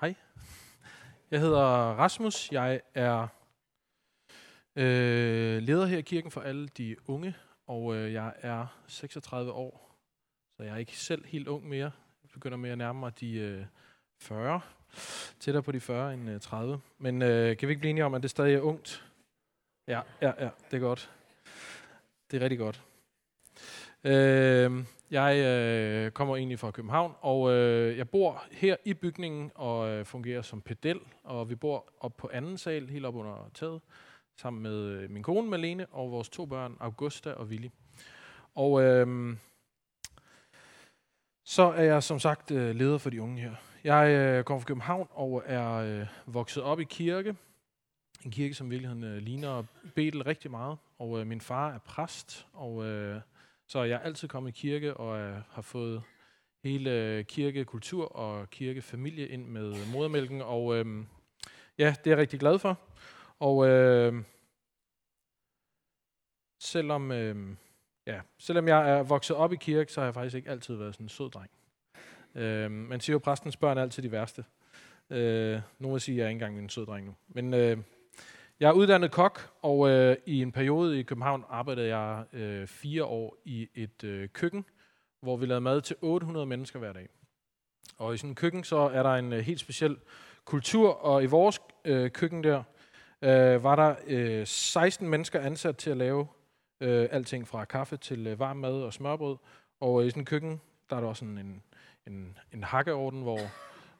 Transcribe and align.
Hej. 0.00 0.14
Jeg 1.30 1.40
hedder 1.40 1.64
Rasmus. 1.94 2.52
Jeg 2.52 2.80
er 2.94 3.28
øh, 4.76 5.62
leder 5.62 5.86
her 5.86 5.98
i 5.98 6.02
kirken 6.02 6.30
for 6.30 6.40
alle 6.40 6.68
de 6.68 6.96
unge, 7.06 7.36
og 7.66 7.94
øh, 7.94 8.12
jeg 8.12 8.32
er 8.38 8.66
36 8.86 9.52
år, 9.52 9.96
så 10.56 10.62
jeg 10.62 10.72
er 10.72 10.76
ikke 10.76 10.98
selv 10.98 11.24
helt 11.26 11.48
ung 11.48 11.68
mere. 11.68 11.90
Jeg 12.22 12.30
begynder 12.32 12.56
med 12.56 12.70
at 12.70 12.78
nærme 12.78 13.00
mig 13.00 13.20
de 13.20 13.32
øh, 13.32 13.64
40, 14.20 14.60
tættere 15.40 15.62
på 15.62 15.72
de 15.72 15.80
40 15.80 16.14
end 16.14 16.30
øh, 16.30 16.40
30. 16.40 16.80
Men 16.98 17.22
øh, 17.22 17.56
kan 17.56 17.68
vi 17.68 17.72
ikke 17.72 17.80
blive 17.80 17.90
enige 17.90 18.04
om, 18.04 18.14
at 18.14 18.22
det 18.22 18.30
stadig 18.30 18.54
er 18.54 18.60
ungt? 18.60 19.04
Ja, 19.86 20.00
ja, 20.22 20.32
ja, 20.44 20.50
det 20.70 20.76
er 20.76 20.80
godt. 20.80 21.10
Det 22.30 22.36
er 22.36 22.40
rigtig 22.40 22.58
godt. 22.58 22.82
Øh, 24.04 24.84
jeg 25.10 25.36
øh, 25.36 26.10
kommer 26.10 26.36
egentlig 26.36 26.58
fra 26.58 26.70
København, 26.70 27.12
og 27.20 27.52
øh, 27.52 27.98
jeg 27.98 28.08
bor 28.08 28.44
her 28.50 28.76
i 28.84 28.94
bygningen 28.94 29.50
og 29.54 29.88
øh, 29.88 30.04
fungerer 30.04 30.42
som 30.42 30.60
pedel, 30.60 31.00
og 31.24 31.50
vi 31.50 31.54
bor 31.54 31.92
op 32.00 32.16
på 32.16 32.30
anden 32.32 32.58
sal, 32.58 32.88
helt 32.88 33.06
op 33.06 33.14
under 33.14 33.50
taget, 33.54 33.80
sammen 34.36 34.62
med 34.62 34.74
øh, 34.74 35.10
min 35.10 35.22
kone 35.22 35.50
Malene 35.50 35.86
og 35.86 36.10
vores 36.10 36.28
to 36.28 36.46
børn, 36.46 36.76
Augusta 36.80 37.32
og 37.32 37.46
Willy. 37.46 37.68
Og 38.54 38.82
øh, 38.82 39.36
så 41.44 41.62
er 41.62 41.82
jeg 41.82 42.02
som 42.02 42.18
sagt 42.18 42.50
øh, 42.50 42.74
leder 42.74 42.98
for 42.98 43.10
de 43.10 43.22
unge 43.22 43.42
her. 43.42 43.52
Jeg 43.84 44.10
øh, 44.10 44.44
kommer 44.44 44.60
fra 44.60 44.66
København 44.66 45.08
og 45.10 45.42
er 45.46 45.72
øh, 45.72 46.06
vokset 46.26 46.62
op 46.62 46.80
i 46.80 46.84
kirke. 46.84 47.36
En 48.24 48.30
kirke, 48.30 48.54
som 48.54 48.66
i 48.66 48.70
virkeligheden 48.70 49.04
øh, 49.04 49.16
ligner 49.16 49.64
Betel 49.94 50.22
rigtig 50.22 50.50
meget. 50.50 50.78
Og 50.98 51.20
øh, 51.20 51.26
min 51.26 51.40
far 51.40 51.72
er 51.72 51.78
præst, 51.78 52.46
og 52.52 52.84
øh, 52.84 53.20
så 53.66 53.82
jeg 53.82 53.94
er 53.94 54.00
altid 54.00 54.28
kommet 54.28 54.50
i 54.50 54.60
kirke 54.60 54.96
og 54.96 55.18
øh, 55.18 55.36
har 55.50 55.62
fået 55.62 56.02
hele 56.64 57.24
kirkekultur 57.28 58.16
og 58.16 58.50
kirkefamilie 58.50 59.28
ind 59.28 59.46
med 59.46 59.92
modermælken. 59.92 60.42
Og 60.42 60.76
øh, 60.76 60.86
ja, 61.78 61.94
det 62.04 62.06
er 62.06 62.10
jeg 62.10 62.18
rigtig 62.18 62.40
glad 62.40 62.58
for. 62.58 62.78
Og 63.38 63.68
øh, 63.68 64.22
selvom, 66.60 67.12
øh, 67.12 67.56
ja, 68.06 68.20
selvom 68.38 68.68
jeg 68.68 68.90
er 68.90 69.02
vokset 69.02 69.36
op 69.36 69.52
i 69.52 69.56
kirke, 69.56 69.92
så 69.92 70.00
har 70.00 70.06
jeg 70.06 70.14
faktisk 70.14 70.36
ikke 70.36 70.50
altid 70.50 70.74
været 70.74 70.94
sådan 70.94 71.04
en 71.04 71.08
sød 71.08 71.30
dreng. 71.30 71.50
Øh, 72.34 72.70
man 72.70 73.00
siger 73.00 73.14
jo, 73.14 73.18
at 73.18 73.22
præstens 73.22 73.56
børn 73.56 73.78
er 73.78 73.82
altid 73.82 74.02
de 74.02 74.12
værste. 74.12 74.44
Øh, 75.10 75.60
nogle 75.78 75.94
vil 75.94 76.00
sige, 76.00 76.14
at 76.14 76.18
jeg 76.18 76.24
er 76.24 76.28
ikke 76.28 76.44
engang 76.44 76.58
en 76.58 76.68
sød 76.68 76.86
dreng 76.86 77.06
nu. 77.06 77.14
Men 77.28 77.54
øh, 77.54 77.78
jeg 78.60 78.68
er 78.68 78.72
uddannet 78.72 79.10
kok, 79.10 79.50
og 79.62 79.90
øh, 79.90 80.16
i 80.26 80.42
en 80.42 80.52
periode 80.52 81.00
i 81.00 81.02
København 81.02 81.44
arbejdede 81.48 81.96
jeg 81.96 82.24
øh, 82.32 82.66
fire 82.66 83.04
år 83.04 83.36
i 83.44 83.68
et 83.74 84.04
øh, 84.04 84.28
køkken, 84.28 84.64
hvor 85.20 85.36
vi 85.36 85.46
lavede 85.46 85.60
mad 85.60 85.80
til 85.80 85.96
800 86.00 86.46
mennesker 86.46 86.78
hver 86.78 86.92
dag. 86.92 87.08
Og 87.98 88.14
i 88.14 88.16
sådan 88.16 88.30
en 88.30 88.34
køkken, 88.34 88.64
så 88.64 88.76
er 88.76 89.02
der 89.02 89.14
en 89.14 89.32
øh, 89.32 89.38
helt 89.38 89.60
speciel 89.60 89.96
kultur, 90.44 90.92
og 90.92 91.22
i 91.22 91.26
vores 91.26 91.60
øh, 91.84 92.10
køkken 92.10 92.44
der, 92.44 92.62
øh, 93.22 93.62
var 93.62 93.76
der 93.76 93.94
øh, 94.06 94.46
16 94.46 95.08
mennesker 95.08 95.40
ansat 95.40 95.76
til 95.76 95.90
at 95.90 95.96
lave 95.96 96.26
øh, 96.80 97.08
alting 97.10 97.48
fra 97.48 97.64
kaffe 97.64 97.96
til 97.96 98.26
øh, 98.26 98.38
varm 98.38 98.56
mad 98.56 98.82
og 98.82 98.92
smørbrød. 98.92 99.36
Og 99.80 100.00
øh, 100.00 100.06
i 100.06 100.10
sådan 100.10 100.20
en 100.20 100.26
køkken, 100.26 100.60
der 100.90 100.96
er 100.96 101.00
der 101.00 101.08
også 101.08 101.20
sådan 101.20 101.38
en, 101.38 101.62
en, 102.06 102.38
en 102.52 102.64
hakkeorden, 102.64 103.22
hvor 103.22 103.40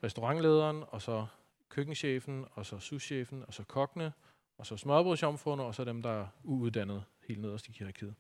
restaurantlederen, 0.05 0.84
og 0.89 1.03
så 1.03 1.27
køkkenchefen, 1.69 2.45
og 2.53 2.67
så 2.67 2.79
souschefen, 2.79 3.45
og 3.47 3.55
så 3.55 3.62
kokkene, 3.65 4.12
og 4.59 4.67
så 4.67 4.77
smørbrødsjomfruerne, 4.77 5.62
og 5.62 5.75
så 5.75 5.85
dem, 5.85 6.03
der 6.03 6.11
er 6.11 6.27
uuddannede 6.45 7.03
helt 7.29 7.41
nederst 7.41 7.69
i 7.69 7.73
hierarkiet. 7.79 8.15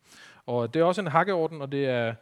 Og 0.46 0.74
det 0.74 0.80
er 0.80 0.84
også 0.84 1.00
en 1.00 1.06
hakkeorden, 1.06 1.62
og 1.62 1.72
det 1.72 1.86
er, 1.86 2.14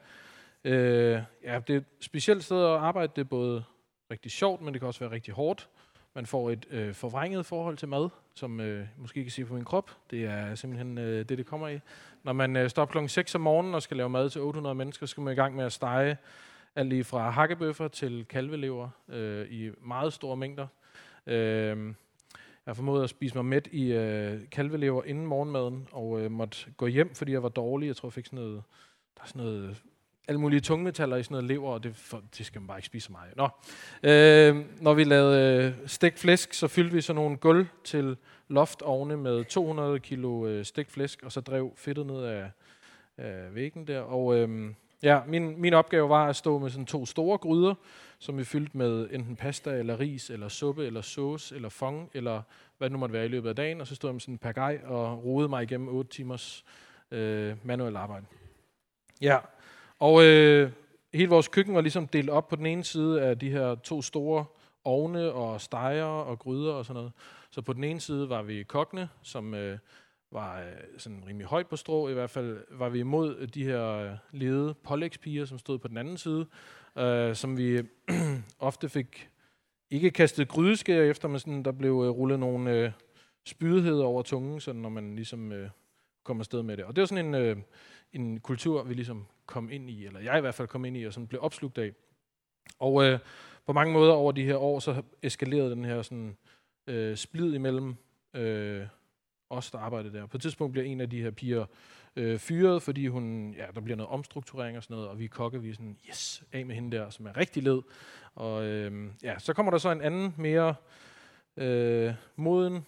øh, 0.64 1.22
ja, 1.44 1.60
det 1.66 1.74
er 1.74 1.78
et 1.78 1.84
specielt 2.00 2.44
sted 2.44 2.64
at 2.64 2.70
arbejde. 2.70 3.12
Det 3.16 3.20
er 3.20 3.28
både 3.28 3.64
rigtig 4.10 4.30
sjovt, 4.30 4.60
men 4.60 4.74
det 4.74 4.80
kan 4.80 4.86
også 4.86 5.00
være 5.00 5.10
rigtig 5.10 5.34
hårdt. 5.34 5.68
Man 6.14 6.26
får 6.26 6.50
et 6.50 6.66
øh, 6.70 6.94
forvrænget 6.94 7.46
forhold 7.46 7.76
til 7.76 7.88
mad, 7.88 8.08
som 8.34 8.60
øh, 8.60 8.86
måske 8.96 9.22
kan 9.22 9.30
se 9.30 9.44
på 9.44 9.54
min 9.54 9.64
krop. 9.64 9.90
Det 10.10 10.24
er 10.24 10.54
simpelthen 10.54 10.98
øh, 10.98 11.28
det, 11.28 11.38
det 11.38 11.46
kommer 11.46 11.68
i. 11.68 11.80
Når 12.22 12.32
man 12.32 12.56
øh, 12.56 12.70
står 12.70 12.86
klokken 12.86 13.08
6 13.08 13.34
om 13.34 13.40
morgenen 13.40 13.74
og 13.74 13.82
skal 13.82 13.96
lave 13.96 14.08
mad 14.08 14.30
til 14.30 14.40
800 14.40 14.74
mennesker, 14.74 15.06
så 15.06 15.10
skal 15.10 15.22
man 15.22 15.32
i 15.32 15.36
gang 15.36 15.56
med 15.56 15.64
at 15.64 15.72
stege 15.72 16.16
alt 16.76 16.88
lige 16.88 17.04
fra 17.04 17.30
hakkebøffer 17.30 17.88
til 17.88 18.26
kalvelever 18.28 18.88
øh, 19.08 19.46
i 19.50 19.70
meget 19.80 20.12
store 20.12 20.36
mængder. 20.36 20.66
Øh, 21.26 21.94
jeg 22.66 22.76
formåede 22.76 23.04
at 23.04 23.10
spise 23.10 23.34
mig 23.34 23.44
mæt 23.44 23.68
i 23.72 23.92
øh, 23.92 24.40
kalvelever 24.50 25.04
inden 25.04 25.26
morgenmaden, 25.26 25.88
og 25.92 26.20
øh, 26.20 26.30
måtte 26.30 26.56
gå 26.76 26.86
hjem, 26.86 27.14
fordi 27.14 27.32
jeg 27.32 27.42
var 27.42 27.48
dårlig. 27.48 27.86
Jeg 27.86 27.96
tror, 27.96 28.08
jeg 28.08 28.12
fik 28.12 28.26
sådan 28.26 28.38
noget, 28.38 28.62
der 29.16 29.22
er 29.22 29.26
sådan 29.26 29.42
noget, 29.42 29.82
alle 30.28 30.40
mulige 30.40 30.60
tungmetaller 30.60 31.16
i 31.16 31.22
sådan 31.22 31.34
noget 31.34 31.48
lever, 31.48 31.70
og 31.70 31.84
det, 31.84 31.96
for, 31.96 32.22
det 32.38 32.46
skal 32.46 32.60
man 32.60 32.68
bare 32.68 32.78
ikke 32.78 32.86
spise 32.86 33.06
så 33.06 33.12
meget. 33.12 33.36
Nå. 33.36 33.48
Øh, 34.02 34.82
når 34.82 34.94
vi 34.94 35.04
lavede 35.04 35.64
øh, 35.64 35.88
stegt 35.88 36.18
flæsk, 36.18 36.54
så 36.54 36.68
fyldte 36.68 36.94
vi 36.94 37.00
sådan 37.00 37.22
nogle 37.22 37.36
gulv 37.36 37.66
til 37.84 38.16
loftovne 38.48 39.16
med 39.16 39.44
200 39.44 40.00
kilo 40.00 40.46
øh, 40.46 40.64
stegt 40.64 40.90
flæsk, 40.90 41.22
og 41.22 41.32
så 41.32 41.40
drev 41.40 41.72
fedtet 41.76 42.06
ned 42.06 42.22
af, 42.24 42.50
øh, 43.18 43.54
væggen 43.54 43.86
der. 43.86 44.00
Og 44.00 44.36
øh, 44.36 44.70
ja, 45.04 45.20
min, 45.26 45.60
min 45.60 45.74
opgave 45.74 46.08
var 46.08 46.28
at 46.28 46.36
stå 46.36 46.58
med 46.58 46.70
sådan 46.70 46.86
to 46.86 47.06
store 47.06 47.38
gryder, 47.38 47.74
som 48.18 48.38
vi 48.38 48.44
fyldte 48.44 48.76
med 48.76 49.08
enten 49.10 49.36
pasta, 49.36 49.70
eller 49.70 50.00
ris, 50.00 50.30
eller 50.30 50.48
suppe, 50.48 50.86
eller 50.86 51.00
sauce, 51.00 51.54
eller 51.54 51.68
fong, 51.68 52.10
eller 52.14 52.42
hvad 52.78 52.90
det 52.90 52.92
nu 52.92 52.98
måtte 52.98 53.12
være 53.12 53.24
i 53.24 53.28
løbet 53.28 53.48
af 53.48 53.56
dagen. 53.56 53.80
Og 53.80 53.86
så 53.86 53.94
stod 53.94 54.08
jeg 54.10 54.14
med 54.14 54.20
sådan 54.20 54.34
en 54.34 54.38
pagaj 54.38 54.80
og 54.84 55.24
rodede 55.24 55.48
mig 55.48 55.62
igennem 55.62 55.88
8 55.88 56.10
timers 56.10 56.64
øh, 57.10 57.56
manuel 57.62 57.96
arbejde. 57.96 58.26
Ja, 59.20 59.38
og 59.98 60.24
øh, 60.24 60.70
hele 61.14 61.28
vores 61.28 61.48
køkken 61.48 61.74
var 61.74 61.80
ligesom 61.80 62.06
delt 62.06 62.30
op 62.30 62.48
på 62.48 62.56
den 62.56 62.66
ene 62.66 62.84
side 62.84 63.22
af 63.22 63.38
de 63.38 63.50
her 63.50 63.74
to 63.74 64.02
store 64.02 64.44
ovne 64.84 65.32
og 65.32 65.60
steger 65.60 66.04
og 66.04 66.38
gryder 66.38 66.72
og 66.72 66.84
sådan 66.84 66.94
noget. 66.94 67.12
Så 67.50 67.62
på 67.62 67.72
den 67.72 67.84
ene 67.84 68.00
side 68.00 68.28
var 68.28 68.42
vi 68.42 68.62
kokkene, 68.62 69.08
som 69.22 69.54
øh, 69.54 69.78
var 70.34 70.60
øh, 70.60 70.72
sådan 70.98 71.22
rimelig 71.26 71.46
højt 71.46 71.66
på 71.66 71.76
strå. 71.76 72.08
I 72.08 72.12
hvert 72.12 72.30
fald 72.30 72.64
var 72.70 72.88
vi 72.88 72.98
imod 72.98 73.46
de 73.46 73.64
her 73.64 73.86
øh, 73.88 74.10
lede 74.32 74.74
pålægspiger, 74.74 75.44
som 75.44 75.58
stod 75.58 75.78
på 75.78 75.88
den 75.88 75.96
anden 75.96 76.16
side, 76.16 76.46
øh, 76.98 77.34
som 77.34 77.56
vi 77.56 77.82
ofte 78.58 78.88
fik 78.88 79.30
ikke 79.90 80.10
kastet 80.10 80.48
grydeskær 80.48 81.02
efter, 81.02 81.28
men 81.28 81.38
sådan, 81.38 81.62
der 81.62 81.72
blev 81.72 81.90
øh, 81.90 82.10
rullet 82.10 82.38
nogle 82.40 82.72
øh, 82.72 82.92
spydigheder 83.46 84.04
over 84.04 84.22
tungen, 84.22 84.60
sådan, 84.60 84.80
når 84.80 84.88
man 84.88 85.16
ligesom 85.16 85.52
øh, 85.52 85.70
kom 86.24 86.40
afsted 86.40 86.62
med 86.62 86.76
det. 86.76 86.84
Og 86.84 86.96
det 86.96 87.02
var 87.02 87.06
sådan 87.06 87.26
en, 87.26 87.34
øh, 87.34 87.56
en 88.12 88.40
kultur, 88.40 88.82
vi 88.82 88.94
ligesom 88.94 89.26
kom 89.46 89.70
ind 89.70 89.90
i, 89.90 90.06
eller 90.06 90.20
jeg 90.20 90.38
i 90.38 90.40
hvert 90.40 90.54
fald 90.54 90.68
kom 90.68 90.84
ind 90.84 90.96
i, 90.96 91.04
og 91.04 91.12
sådan 91.12 91.26
blev 91.26 91.42
opslugt 91.42 91.78
af. 91.78 91.92
Og 92.78 93.04
øh, 93.04 93.18
på 93.66 93.72
mange 93.72 93.92
måder 93.92 94.12
over 94.12 94.32
de 94.32 94.44
her 94.44 94.56
år, 94.56 94.78
så 94.78 95.02
eskalerede 95.22 95.70
den 95.70 95.84
her 95.84 96.02
sådan, 96.02 96.36
øh, 96.86 97.16
splid 97.16 97.54
imellem 97.54 97.96
øh, 98.34 98.86
os, 99.56 99.70
der 99.70 99.78
arbejdede 99.78 100.18
der. 100.18 100.26
På 100.26 100.36
et 100.36 100.42
tidspunkt 100.42 100.72
bliver 100.72 100.86
en 100.86 101.00
af 101.00 101.10
de 101.10 101.22
her 101.22 101.30
piger 101.30 101.66
øh, 102.16 102.38
fyret, 102.38 102.82
fordi 102.82 103.06
hun, 103.06 103.54
ja, 103.58 103.66
der 103.74 103.80
bliver 103.80 103.96
noget 103.96 104.10
omstrukturering 104.10 104.76
og 104.76 104.82
sådan 104.82 104.94
noget, 104.94 105.08
og 105.10 105.18
vi 105.18 105.26
kokke, 105.26 105.62
vi 105.62 105.70
er 105.70 105.74
sådan, 105.74 105.98
yes, 106.08 106.44
af 106.52 106.66
med 106.66 106.74
hende 106.74 106.96
der, 106.96 107.10
som 107.10 107.26
er 107.26 107.36
rigtig 107.36 107.62
led. 107.62 107.82
Og 108.34 108.64
øh, 108.64 109.10
ja, 109.22 109.38
så 109.38 109.52
kommer 109.52 109.70
der 109.70 109.78
så 109.78 109.90
en 109.90 110.02
anden, 110.02 110.34
mere 110.38 110.74
øh, 111.56 112.12
moden 112.36 112.86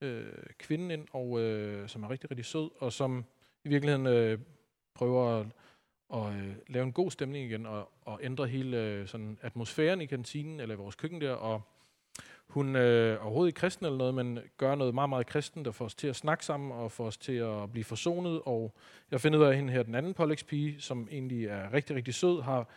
øh, 0.00 0.32
kvinde 0.58 0.94
ind, 0.94 1.06
og, 1.12 1.40
øh, 1.40 1.88
som 1.88 2.02
er 2.02 2.10
rigtig, 2.10 2.30
rigtig 2.30 2.44
sød, 2.44 2.70
og 2.78 2.92
som 2.92 3.24
i 3.64 3.68
virkeligheden 3.68 4.06
øh, 4.06 4.38
prøver 4.94 5.40
at, 5.40 5.46
at 6.14 6.34
øh, 6.34 6.54
lave 6.68 6.84
en 6.84 6.92
god 6.92 7.10
stemning 7.10 7.44
igen, 7.46 7.66
og, 7.66 7.92
og 8.02 8.20
ændre 8.22 8.46
hele 8.46 8.76
øh, 8.82 9.08
sådan, 9.08 9.38
atmosfæren 9.42 10.00
i 10.00 10.06
kantinen, 10.06 10.60
eller 10.60 10.74
i 10.74 10.78
vores 10.78 10.94
køkken 10.94 11.20
der, 11.20 11.32
og 11.32 11.62
hun 12.48 12.76
øh, 12.76 13.24
overhovedet 13.24 13.48
ikke 13.48 13.58
kristen 13.58 13.86
eller 13.86 13.98
noget, 13.98 14.14
men 14.14 14.38
gør 14.56 14.74
noget 14.74 14.94
meget, 14.94 15.08
meget 15.08 15.26
kristen, 15.26 15.64
der 15.64 15.70
får 15.70 15.84
os 15.84 15.94
til 15.94 16.06
at 16.06 16.16
snakke 16.16 16.44
sammen 16.44 16.72
og 16.72 16.92
får 16.92 17.06
os 17.06 17.16
til 17.16 17.32
at 17.32 17.72
blive 17.72 17.84
forsonet. 17.84 18.42
Og 18.44 18.74
jeg 19.10 19.20
finder 19.20 19.38
ud 19.38 19.44
af, 19.44 19.56
hende 19.56 19.72
her, 19.72 19.82
den 19.82 19.94
anden 19.94 20.14
pålægspige, 20.14 20.80
som 20.80 21.08
egentlig 21.10 21.46
er 21.46 21.72
rigtig, 21.72 21.96
rigtig 21.96 22.14
sød, 22.14 22.42
har 22.42 22.68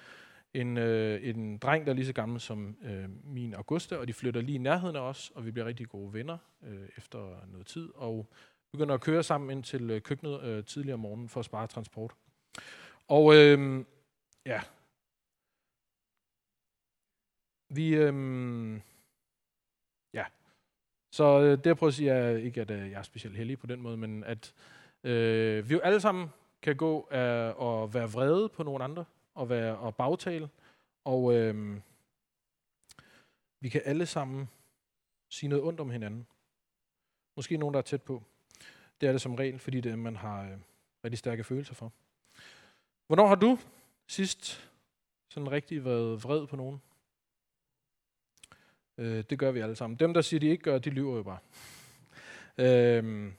en, 0.54 0.78
øh, 0.78 1.30
en 1.30 1.58
dreng, 1.58 1.86
der 1.86 1.92
er 1.92 1.96
lige 1.96 2.06
så 2.06 2.14
gammel 2.14 2.42
som 2.42 2.78
øh, 2.84 3.06
min 3.24 3.54
Augusta, 3.54 3.96
og 3.98 4.08
de 4.08 4.14
flytter 4.14 4.42
lige 4.42 4.56
i 4.56 4.58
nærheden 4.58 4.96
af 4.96 5.02
os, 5.02 5.32
og 5.36 5.46
vi 5.46 5.52
bliver 5.52 5.66
rigtig 5.66 5.88
gode 5.88 6.14
venner 6.14 6.38
øh, 6.64 6.90
efter 6.98 7.48
noget 7.52 7.68
tid, 7.68 7.90
og 7.96 8.30
begynder 8.72 8.96
at 8.96 9.02
køre 9.02 9.24
sammen 9.24 9.58
ind 9.58 9.64
til 9.64 9.90
øh, 9.92 10.02
køkkenet 10.02 10.44
øh, 10.44 10.66
tidligere 10.66 10.94
om 10.94 11.00
morgenen 11.00 11.30
for 11.30 11.40
at 11.40 11.46
spare 11.46 11.68
transport. 11.68 12.14
Og 13.08 13.36
øh, 13.36 13.86
ja, 14.46 14.62
vi... 17.70 17.96
Øh, 17.96 18.80
Ja. 20.18 20.26
Så 21.12 21.40
øh, 21.42 21.58
det 21.58 21.66
jeg 21.66 21.78
prøver 21.78 21.90
at 21.90 21.94
sige 21.94 22.10
er 22.10 22.38
ikke, 22.38 22.62
at 22.62 22.72
øh, 22.72 22.92
jeg 22.92 23.00
er 23.00 23.04
specielt 23.04 23.38
heldig 23.38 23.60
på 23.60 23.68
den 23.68 23.82
måde, 23.82 23.98
men 23.98 24.24
at 24.24 24.54
øh, 25.04 25.70
vi 25.70 25.74
jo 25.74 25.80
alle 25.80 26.02
sammen 26.02 26.30
kan 26.62 26.76
gå 26.76 27.08
af 27.12 27.54
og 27.58 27.94
være 27.94 28.12
vrede 28.12 28.50
på 28.50 28.64
nogen 28.64 28.82
andre, 28.82 29.06
og 29.36 29.50
være 29.50 29.78
og 29.78 29.96
bagtale, 29.96 30.50
og 31.06 31.34
øh, 31.34 31.80
vi 33.60 33.70
kan 33.70 33.82
alle 33.86 34.06
sammen 34.06 34.50
sige 35.30 35.50
noget 35.50 35.66
ondt 35.66 35.80
om 35.80 35.90
hinanden. 35.90 36.28
Måske 37.36 37.58
nogen, 37.58 37.74
der 37.74 37.78
er 37.78 37.84
tæt 37.84 38.02
på. 38.02 38.24
Det 39.02 39.08
er 39.08 39.12
det 39.12 39.22
som 39.22 39.36
regel, 39.36 39.60
fordi 39.60 39.82
det 39.82 40.00
man 40.00 40.16
har 40.16 40.44
øh, 40.44 40.58
rigtig 41.04 41.20
stærke 41.20 41.44
følelser 41.44 41.74
for. 41.74 41.92
Hvornår 43.08 43.28
har 43.28 43.36
du 43.36 43.58
sidst 44.08 44.72
sådan 45.30 45.52
rigtig 45.52 45.86
været 45.86 46.24
vred 46.24 46.48
på 46.48 46.56
nogen? 46.56 46.82
Øh, 48.98 49.24
det 49.30 49.40
gør 49.40 49.52
vi 49.52 49.60
alle 49.60 49.76
sammen. 49.76 50.00
Dem, 50.00 50.14
der 50.14 50.22
siger, 50.22 50.40
de 50.40 50.48
ikke 50.48 50.64
gør, 50.64 50.78
de 50.78 50.90
lyver 50.90 51.16
jo 51.16 51.24
bare. 51.24 51.40
Øhm, 52.58 53.34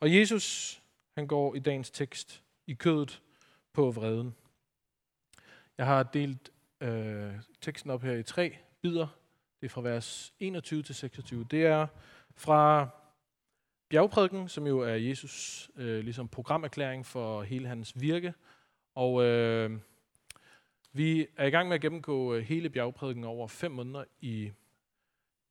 og 0.00 0.14
Jesus, 0.14 0.80
han 1.14 1.26
går 1.26 1.54
i 1.54 1.58
dagens 1.58 1.90
tekst 1.90 2.42
i 2.66 2.74
kødet 2.74 3.22
på 3.72 3.90
vreden. 3.90 4.34
Jeg 5.78 5.86
har 5.86 6.02
delt 6.02 6.50
øh, 6.80 7.32
teksten 7.60 7.90
op 7.90 8.02
her 8.02 8.12
i 8.12 8.22
tre 8.22 8.56
bidder. 8.82 9.06
Det 9.60 9.66
er 9.66 9.70
fra 9.70 9.80
vers 9.80 10.32
21 10.40 10.82
til 10.82 10.94
26. 10.94 11.46
Det 11.50 11.66
er 11.66 11.86
fra 12.34 12.88
bjergprædiken, 13.88 14.48
som 14.48 14.66
jo 14.66 14.80
er 14.80 14.94
Jesus 14.94 15.70
øh, 15.76 16.04
ligesom 16.04 16.28
programerklæring 16.28 17.06
for 17.06 17.42
hele 17.42 17.68
hans 17.68 18.00
virke. 18.00 18.34
Og 18.94 19.24
øh, 19.24 19.78
vi 20.92 21.26
er 21.36 21.46
i 21.46 21.50
gang 21.50 21.68
med 21.68 21.74
at 21.74 21.80
gennemgå 21.80 22.34
øh, 22.34 22.42
hele 22.42 22.70
bjergprædiken 22.70 23.24
over 23.24 23.48
fem 23.48 23.70
måneder 23.70 24.04
i 24.20 24.52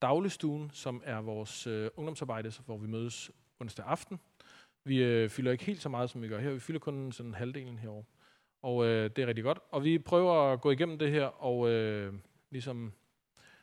dagligstuen, 0.03 0.71
som 0.73 1.01
er 1.05 1.21
vores 1.21 1.67
øh, 1.67 1.89
ungdomsarbejde, 1.95 2.51
hvor 2.65 2.77
vi 2.77 2.88
mødes 2.88 3.31
onsdag 3.59 3.85
aften. 3.85 4.19
Vi 4.83 5.03
øh, 5.03 5.29
fylder 5.29 5.51
ikke 5.51 5.63
helt 5.63 5.81
så 5.81 5.89
meget, 5.89 6.09
som 6.09 6.21
vi 6.21 6.27
gør 6.27 6.39
her. 6.39 6.51
Vi 6.51 6.59
fylder 6.59 6.79
kun 6.79 7.11
sådan 7.11 7.33
halvdelen 7.33 7.77
herovre. 7.77 8.03
Og 8.61 8.85
øh, 8.85 9.09
det 9.15 9.21
er 9.21 9.27
rigtig 9.27 9.44
godt. 9.44 9.59
Og 9.71 9.83
vi 9.83 10.00
prøver 10.00 10.53
at 10.53 10.61
gå 10.61 10.71
igennem 10.71 11.00
det 11.00 11.11
her 11.11 11.25
og 11.25 11.69
øh, 11.69 12.13
ligesom 12.51 12.94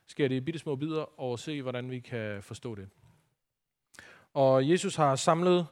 skære 0.06 0.28
det 0.28 0.34
i 0.34 0.40
bitte 0.40 0.58
små 0.60 0.76
bidder 0.76 1.20
og 1.20 1.38
se, 1.38 1.62
hvordan 1.62 1.90
vi 1.90 2.00
kan 2.00 2.42
forstå 2.42 2.74
det. 2.74 2.88
Og 4.34 4.70
Jesus 4.70 4.96
har 4.96 5.16
samlet 5.16 5.66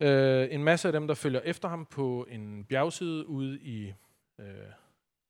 øh, 0.00 0.48
en 0.50 0.64
masse 0.64 0.88
af 0.88 0.92
dem, 0.92 1.06
der 1.06 1.14
følger 1.14 1.40
efter 1.40 1.68
ham 1.68 1.86
på 1.86 2.26
en 2.30 2.64
bjergside 2.64 3.26
ude 3.26 3.60
i, 3.60 3.92
øh, 4.38 4.46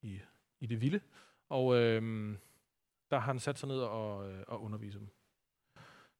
i, 0.03 0.21
i 0.61 0.67
det 0.67 0.81
vilde. 0.81 1.01
Og 1.49 1.77
øh, 1.77 2.35
der 3.15 3.21
har 3.21 3.33
han 3.33 3.39
sat 3.39 3.59
sig 3.59 3.69
ned 3.69 3.79
og, 3.79 4.31
øh, 4.31 4.43
og 4.47 4.63
undervise 4.63 4.99
dem. 4.99 5.09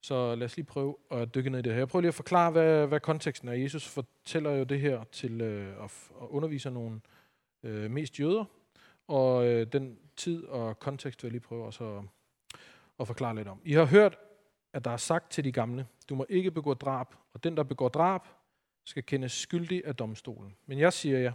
Så 0.01 0.35
lad 0.35 0.45
os 0.45 0.57
lige 0.57 0.67
prøve 0.67 0.97
at 1.11 1.35
dykke 1.35 1.51
ned 1.51 1.59
i 1.59 1.63
det 1.63 1.73
her. 1.73 1.79
Jeg 1.79 1.89
prøver 1.89 2.01
lige 2.01 2.09
at 2.09 2.15
forklare, 2.15 2.51
hvad, 2.51 2.87
hvad 2.87 3.01
konteksten 3.01 3.49
er. 3.49 3.53
Jesus 3.53 3.89
fortæller 3.89 4.51
jo 4.51 4.65
det 4.65 4.81
her 4.81 5.05
til 5.05 5.41
øh, 5.41 5.85
at, 5.85 6.11
at 6.23 6.29
undervise 6.29 6.71
nogle 6.71 7.01
øh, 7.63 7.91
mest 7.91 8.21
jøder, 8.21 8.45
og 9.09 9.47
øh, 9.47 9.67
den 9.73 9.99
tid 10.17 10.45
og 10.45 10.79
kontekst 10.79 11.23
vil 11.23 11.29
jeg 11.29 11.33
lige 11.33 11.41
prøve 11.41 11.65
også 11.65 11.85
at, 11.99 12.05
at 13.01 13.07
forklare 13.07 13.35
lidt 13.35 13.49
om. 13.49 13.61
I 13.65 13.73
har 13.73 13.85
hørt, 13.85 14.19
at 14.73 14.85
der 14.85 14.91
er 14.91 14.97
sagt 14.97 15.31
til 15.31 15.45
de 15.45 15.53
gamle, 15.53 15.87
du 16.09 16.15
må 16.15 16.27
ikke 16.29 16.51
begå 16.51 16.75
drab, 16.75 17.07
og 17.33 17.45
den, 17.45 17.57
der 17.57 17.63
begår 17.63 17.89
drab, 17.89 18.23
skal 18.85 19.03
kendes 19.03 19.33
skyldig 19.33 19.83
af 19.87 19.97
domstolen. 19.97 20.57
Men 20.67 20.79
jeg 20.79 20.93
siger 20.93 21.19
jer, 21.19 21.33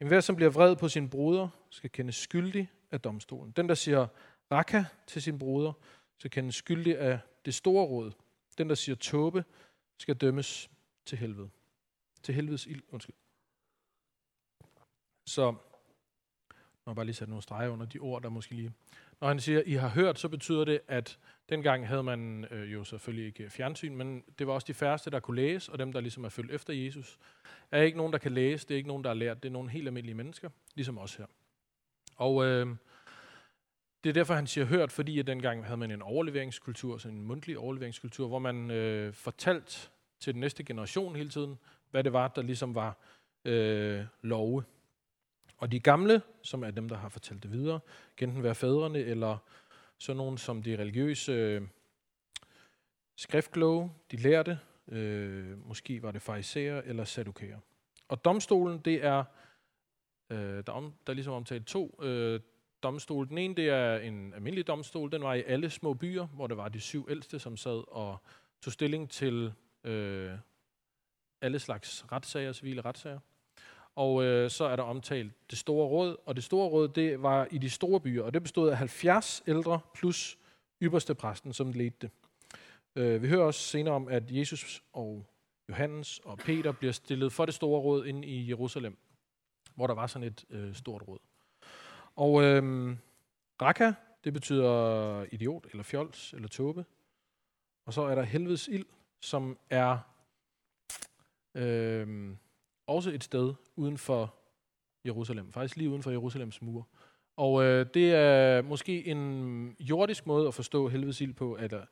enhver, 0.00 0.20
som 0.20 0.36
bliver 0.36 0.50
vred 0.50 0.76
på 0.76 0.88
sin 0.88 1.10
bruder, 1.10 1.48
skal 1.70 1.90
kendes 1.90 2.16
skyldig 2.16 2.70
af 2.90 3.00
domstolen. 3.00 3.50
Den, 3.50 3.68
der 3.68 3.74
siger 3.74 4.06
raka 4.52 4.84
til 5.06 5.22
sin 5.22 5.38
bruder, 5.38 5.72
skal 6.18 6.30
kendes 6.30 6.54
skyldig 6.54 6.98
af 6.98 7.18
det 7.44 7.54
store 7.54 7.86
råd. 7.86 8.12
Den, 8.58 8.68
der 8.68 8.74
siger 8.74 8.96
tåbe, 8.96 9.44
skal 9.98 10.14
dømmes 10.14 10.70
til 11.04 11.18
helvede. 11.18 11.50
Til 12.22 12.34
helvedes 12.34 12.66
ild, 12.66 12.82
undskyld. 12.88 13.16
Så, 15.26 15.52
må 16.86 16.90
jeg 16.90 16.96
bare 16.96 17.04
lige 17.04 17.14
sætte 17.14 17.30
nogle 17.30 17.42
streger 17.42 17.70
under 17.70 17.86
de 17.86 17.98
ord, 17.98 18.22
der 18.22 18.28
måske 18.28 18.54
lige... 18.54 18.72
Når 19.20 19.28
han 19.28 19.40
siger, 19.40 19.62
I 19.66 19.72
har 19.72 19.88
hørt, 19.88 20.18
så 20.18 20.28
betyder 20.28 20.64
det, 20.64 20.80
at 20.88 21.18
dengang 21.48 21.88
havde 21.88 22.02
man 22.02 22.44
øh, 22.50 22.72
jo 22.72 22.84
selvfølgelig 22.84 23.26
ikke 23.26 23.50
fjernsyn, 23.50 23.96
men 23.96 24.24
det 24.38 24.46
var 24.46 24.52
også 24.52 24.66
de 24.66 24.74
færreste, 24.74 25.10
der 25.10 25.20
kunne 25.20 25.36
læse, 25.36 25.72
og 25.72 25.78
dem, 25.78 25.92
der 25.92 26.00
ligesom 26.00 26.24
er 26.24 26.28
følt 26.28 26.50
efter 26.50 26.72
Jesus, 26.72 27.18
er 27.70 27.82
ikke 27.82 27.96
nogen, 27.96 28.12
der 28.12 28.18
kan 28.18 28.32
læse, 28.32 28.68
det 28.68 28.74
er 28.74 28.76
ikke 28.76 28.88
nogen, 28.88 29.04
der 29.04 29.10
har 29.10 29.14
lært, 29.14 29.42
det 29.42 29.48
er 29.48 29.52
nogle 29.52 29.70
helt 29.70 29.86
almindelige 29.86 30.14
mennesker, 30.14 30.50
ligesom 30.74 30.98
os 30.98 31.14
her. 31.14 31.26
Og 32.16 32.44
øh, 32.44 32.76
det 34.06 34.10
er 34.10 34.20
derfor, 34.20 34.34
han 34.34 34.46
siger 34.46 34.64
hørt, 34.64 34.92
fordi 34.92 35.18
at 35.18 35.26
dengang 35.26 35.64
havde 35.64 35.76
man 35.76 35.90
en 35.90 36.02
overleveringskultur, 36.02 36.98
sådan 36.98 37.16
en 37.16 37.24
mundtlig 37.24 37.58
overleveringskultur, 37.58 38.28
hvor 38.28 38.38
man 38.38 38.70
øh, 38.70 39.12
fortalt 39.12 39.90
til 40.20 40.32
den 40.34 40.40
næste 40.40 40.64
generation 40.64 41.16
hele 41.16 41.28
tiden, 41.28 41.58
hvad 41.90 42.04
det 42.04 42.12
var, 42.12 42.28
der 42.28 42.42
ligesom 42.42 42.74
var 42.74 42.98
øh, 43.44 44.04
love. 44.22 44.64
Og 45.56 45.72
de 45.72 45.80
gamle, 45.80 46.22
som 46.42 46.64
er 46.64 46.70
dem, 46.70 46.88
der 46.88 46.96
har 46.96 47.08
fortalt 47.08 47.42
det 47.42 47.52
videre, 47.52 47.80
kan 48.16 48.28
enten 48.28 48.42
være 48.42 48.54
fædrene 48.54 48.98
eller 48.98 49.38
sådan 49.98 50.16
nogen 50.16 50.38
som 50.38 50.62
de 50.62 50.76
religiøse 50.76 51.32
øh, 51.32 51.62
skriftkloge, 53.16 53.92
de 54.10 54.16
lærte, 54.16 54.58
øh, 54.88 55.66
måske 55.68 56.02
var 56.02 56.10
det 56.10 56.22
fariserer 56.22 56.82
eller 56.84 57.04
sadukærer. 57.04 57.58
Og 58.08 58.24
domstolen, 58.24 58.78
det 58.78 59.04
er, 59.04 59.24
øh, 60.30 60.62
der, 60.66 60.72
om, 60.72 60.94
der 61.06 61.12
er 61.12 61.14
ligesom 61.14 61.32
omtalt 61.32 61.66
to 61.66 61.98
øh, 62.02 62.40
domstole. 62.86 63.28
Den 63.28 63.38
ene, 63.38 63.54
det 63.54 63.68
er 63.68 63.96
en 63.96 64.34
almindelig 64.34 64.66
domstol. 64.66 65.12
Den 65.12 65.22
var 65.22 65.34
i 65.34 65.42
alle 65.46 65.70
små 65.70 65.94
byer, 65.94 66.26
hvor 66.26 66.46
det 66.46 66.56
var 66.56 66.68
de 66.68 66.80
syv 66.80 67.06
ældste, 67.10 67.38
som 67.38 67.56
sad 67.56 67.84
og 67.88 68.18
tog 68.62 68.72
stilling 68.72 69.10
til 69.10 69.52
øh, 69.84 70.30
alle 71.40 71.58
slags 71.58 72.04
retssager, 72.12 72.52
civile 72.52 72.80
retssager. 72.80 73.18
Og 73.94 74.24
øh, 74.24 74.50
så 74.50 74.64
er 74.64 74.76
der 74.76 74.82
omtalt 74.82 75.50
det 75.50 75.58
store 75.58 75.86
råd, 75.86 76.16
og 76.26 76.36
det 76.36 76.44
store 76.44 76.68
råd, 76.68 76.88
det 76.88 77.22
var 77.22 77.48
i 77.50 77.58
de 77.58 77.70
store 77.70 78.00
byer, 78.00 78.22
og 78.22 78.34
det 78.34 78.42
bestod 78.42 78.70
af 78.70 78.76
70 78.76 79.42
ældre 79.46 79.80
plus 79.94 80.38
ypperste 80.82 81.14
præsten, 81.14 81.52
som 81.52 81.72
ledte 81.72 81.96
det. 82.00 82.10
Øh, 82.96 83.22
vi 83.22 83.28
hører 83.28 83.44
også 83.44 83.60
senere 83.60 83.94
om, 83.94 84.08
at 84.08 84.22
Jesus 84.30 84.82
og 84.92 85.26
Johannes 85.68 86.18
og 86.18 86.38
Peter 86.38 86.72
bliver 86.72 86.92
stillet 86.92 87.32
for 87.32 87.44
det 87.44 87.54
store 87.54 87.80
råd 87.80 88.06
inde 88.06 88.28
i 88.28 88.48
Jerusalem, 88.48 88.96
hvor 89.74 89.86
der 89.86 89.94
var 89.94 90.06
sådan 90.06 90.28
et 90.28 90.44
øh, 90.50 90.74
stort 90.74 91.02
råd. 91.08 91.18
Og 92.16 92.42
øhm, 92.42 92.98
Raka, 93.62 93.92
det 94.24 94.32
betyder 94.32 95.24
idiot, 95.32 95.66
eller 95.70 95.82
fjols, 95.82 96.32
eller 96.32 96.48
tåbe. 96.48 96.84
Og 97.86 97.92
så 97.92 98.02
er 98.02 98.14
der 98.14 98.22
helvedes 98.22 98.68
ild, 98.68 98.86
som 99.20 99.58
er 99.70 99.98
øhm, 101.54 102.36
også 102.86 103.10
et 103.10 103.24
sted 103.24 103.54
uden 103.76 103.98
for 103.98 104.34
Jerusalem. 105.06 105.52
Faktisk 105.52 105.76
lige 105.76 105.90
uden 105.90 106.02
for 106.02 106.10
Jerusalems 106.10 106.62
mure. 106.62 106.84
Og 107.36 107.64
øh, 107.64 107.86
det 107.94 108.14
er 108.14 108.62
måske 108.62 109.06
en 109.06 109.76
jordisk 109.80 110.26
måde 110.26 110.48
at 110.48 110.54
forstå 110.54 110.88
helvedes 110.88 111.20
ild 111.20 111.34
på, 111.34 111.56
eller, 111.60 111.84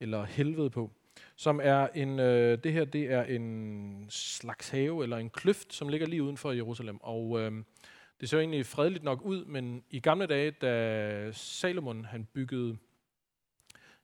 eller 0.00 0.24
helvede 0.24 0.70
på, 0.70 0.90
som 1.36 1.60
er 1.62 1.88
en, 1.94 2.18
øh, 2.18 2.58
det 2.64 2.72
her 2.72 2.84
det 2.84 3.12
er 3.12 3.22
en 3.22 4.06
slags 4.10 4.68
have, 4.68 5.02
eller 5.02 5.16
en 5.16 5.30
kløft, 5.30 5.74
som 5.74 5.88
ligger 5.88 6.06
lige 6.06 6.22
uden 6.22 6.36
for 6.36 6.52
Jerusalem. 6.52 6.98
Og 7.02 7.40
øh, 7.40 7.52
det 8.20 8.28
ser 8.28 8.38
egentlig 8.38 8.66
fredeligt 8.66 9.04
nok 9.04 9.22
ud, 9.22 9.44
men 9.44 9.84
i 9.90 10.00
gamle 10.00 10.26
dage, 10.26 10.50
da 10.50 11.32
Salomon 11.32 12.04
han 12.04 12.24
byggede 12.24 12.78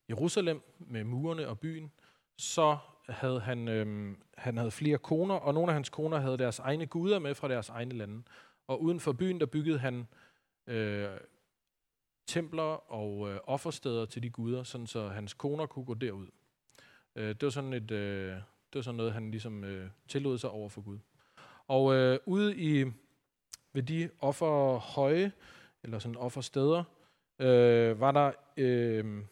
Jerusalem 0.08 0.62
med 0.78 1.04
murene 1.04 1.48
og 1.48 1.60
byen, 1.60 1.92
så 2.36 2.78
havde 3.08 3.40
han, 3.40 3.68
øhm, 3.68 4.22
han 4.36 4.56
havde 4.56 4.70
flere 4.70 4.98
koner, 4.98 5.34
og 5.34 5.54
nogle 5.54 5.68
af 5.68 5.74
hans 5.74 5.88
koner 5.88 6.18
havde 6.18 6.38
deres 6.38 6.58
egne 6.58 6.86
guder 6.86 7.18
med 7.18 7.34
fra 7.34 7.48
deres 7.48 7.68
egne 7.68 7.94
lande. 7.94 8.22
Og 8.66 8.82
uden 8.82 9.00
for 9.00 9.12
byen, 9.12 9.40
der 9.40 9.46
byggede 9.46 9.78
han 9.78 10.06
øh, 10.66 11.08
templer 12.26 12.92
og 12.92 13.30
øh, 13.30 13.40
offersteder 13.44 14.04
til 14.06 14.22
de 14.22 14.30
guder, 14.30 14.62
sådan 14.62 14.86
så 14.86 15.08
hans 15.08 15.34
koner 15.34 15.66
kunne 15.66 15.84
gå 15.84 15.94
derud. 15.94 16.26
Øh, 17.16 17.28
det 17.28 17.42
var 17.42 17.50
sådan 17.50 17.72
et, 17.72 17.90
øh, 17.90 18.32
det 18.32 18.74
var 18.74 18.82
sådan 18.82 18.96
noget, 18.96 19.12
han 19.12 19.30
ligesom 19.30 19.64
øh, 19.64 19.90
tillod 20.08 20.38
sig 20.38 20.50
over 20.50 20.68
for 20.68 20.80
Gud. 20.80 20.98
Og 21.66 21.94
øh, 21.94 22.18
ude 22.26 22.56
i 22.56 22.84
ved 23.76 23.82
de 23.82 24.10
offerhøje, 24.20 25.32
eller 25.82 25.98
sådan 25.98 26.16
offersteder, 26.16 26.84
øh, 27.38 28.00
var 28.00 28.12
der 28.12 28.32
øh, 28.56 29.24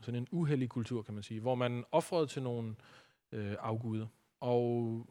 sådan 0.00 0.20
en 0.20 0.28
uheldig 0.30 0.68
kultur, 0.68 1.02
kan 1.02 1.14
man 1.14 1.22
sige, 1.22 1.40
hvor 1.40 1.54
man 1.54 1.84
offrede 1.92 2.26
til 2.26 2.42
nogle 2.42 2.74
øh, 3.32 3.56
afguder. 3.58 4.06
Og 4.40 5.06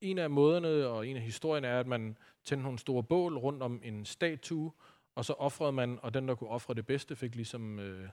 en 0.00 0.18
af 0.18 0.30
måderne 0.30 0.86
og 0.86 1.08
en 1.08 1.16
af 1.16 1.22
historierne 1.22 1.66
er, 1.66 1.80
at 1.80 1.86
man 1.86 2.18
tændte 2.44 2.62
nogle 2.62 2.78
store 2.78 3.02
bål 3.02 3.38
rundt 3.38 3.62
om 3.62 3.80
en 3.84 4.04
statue, 4.04 4.72
og 5.14 5.24
så 5.24 5.32
offrede 5.32 5.72
man, 5.72 5.98
og 6.02 6.14
den, 6.14 6.28
der 6.28 6.34
kunne 6.34 6.50
ofre 6.50 6.74
det 6.74 6.86
bedste, 6.86 7.16
fik 7.16 7.34
ligesom 7.34 7.78
øh, 7.78 8.08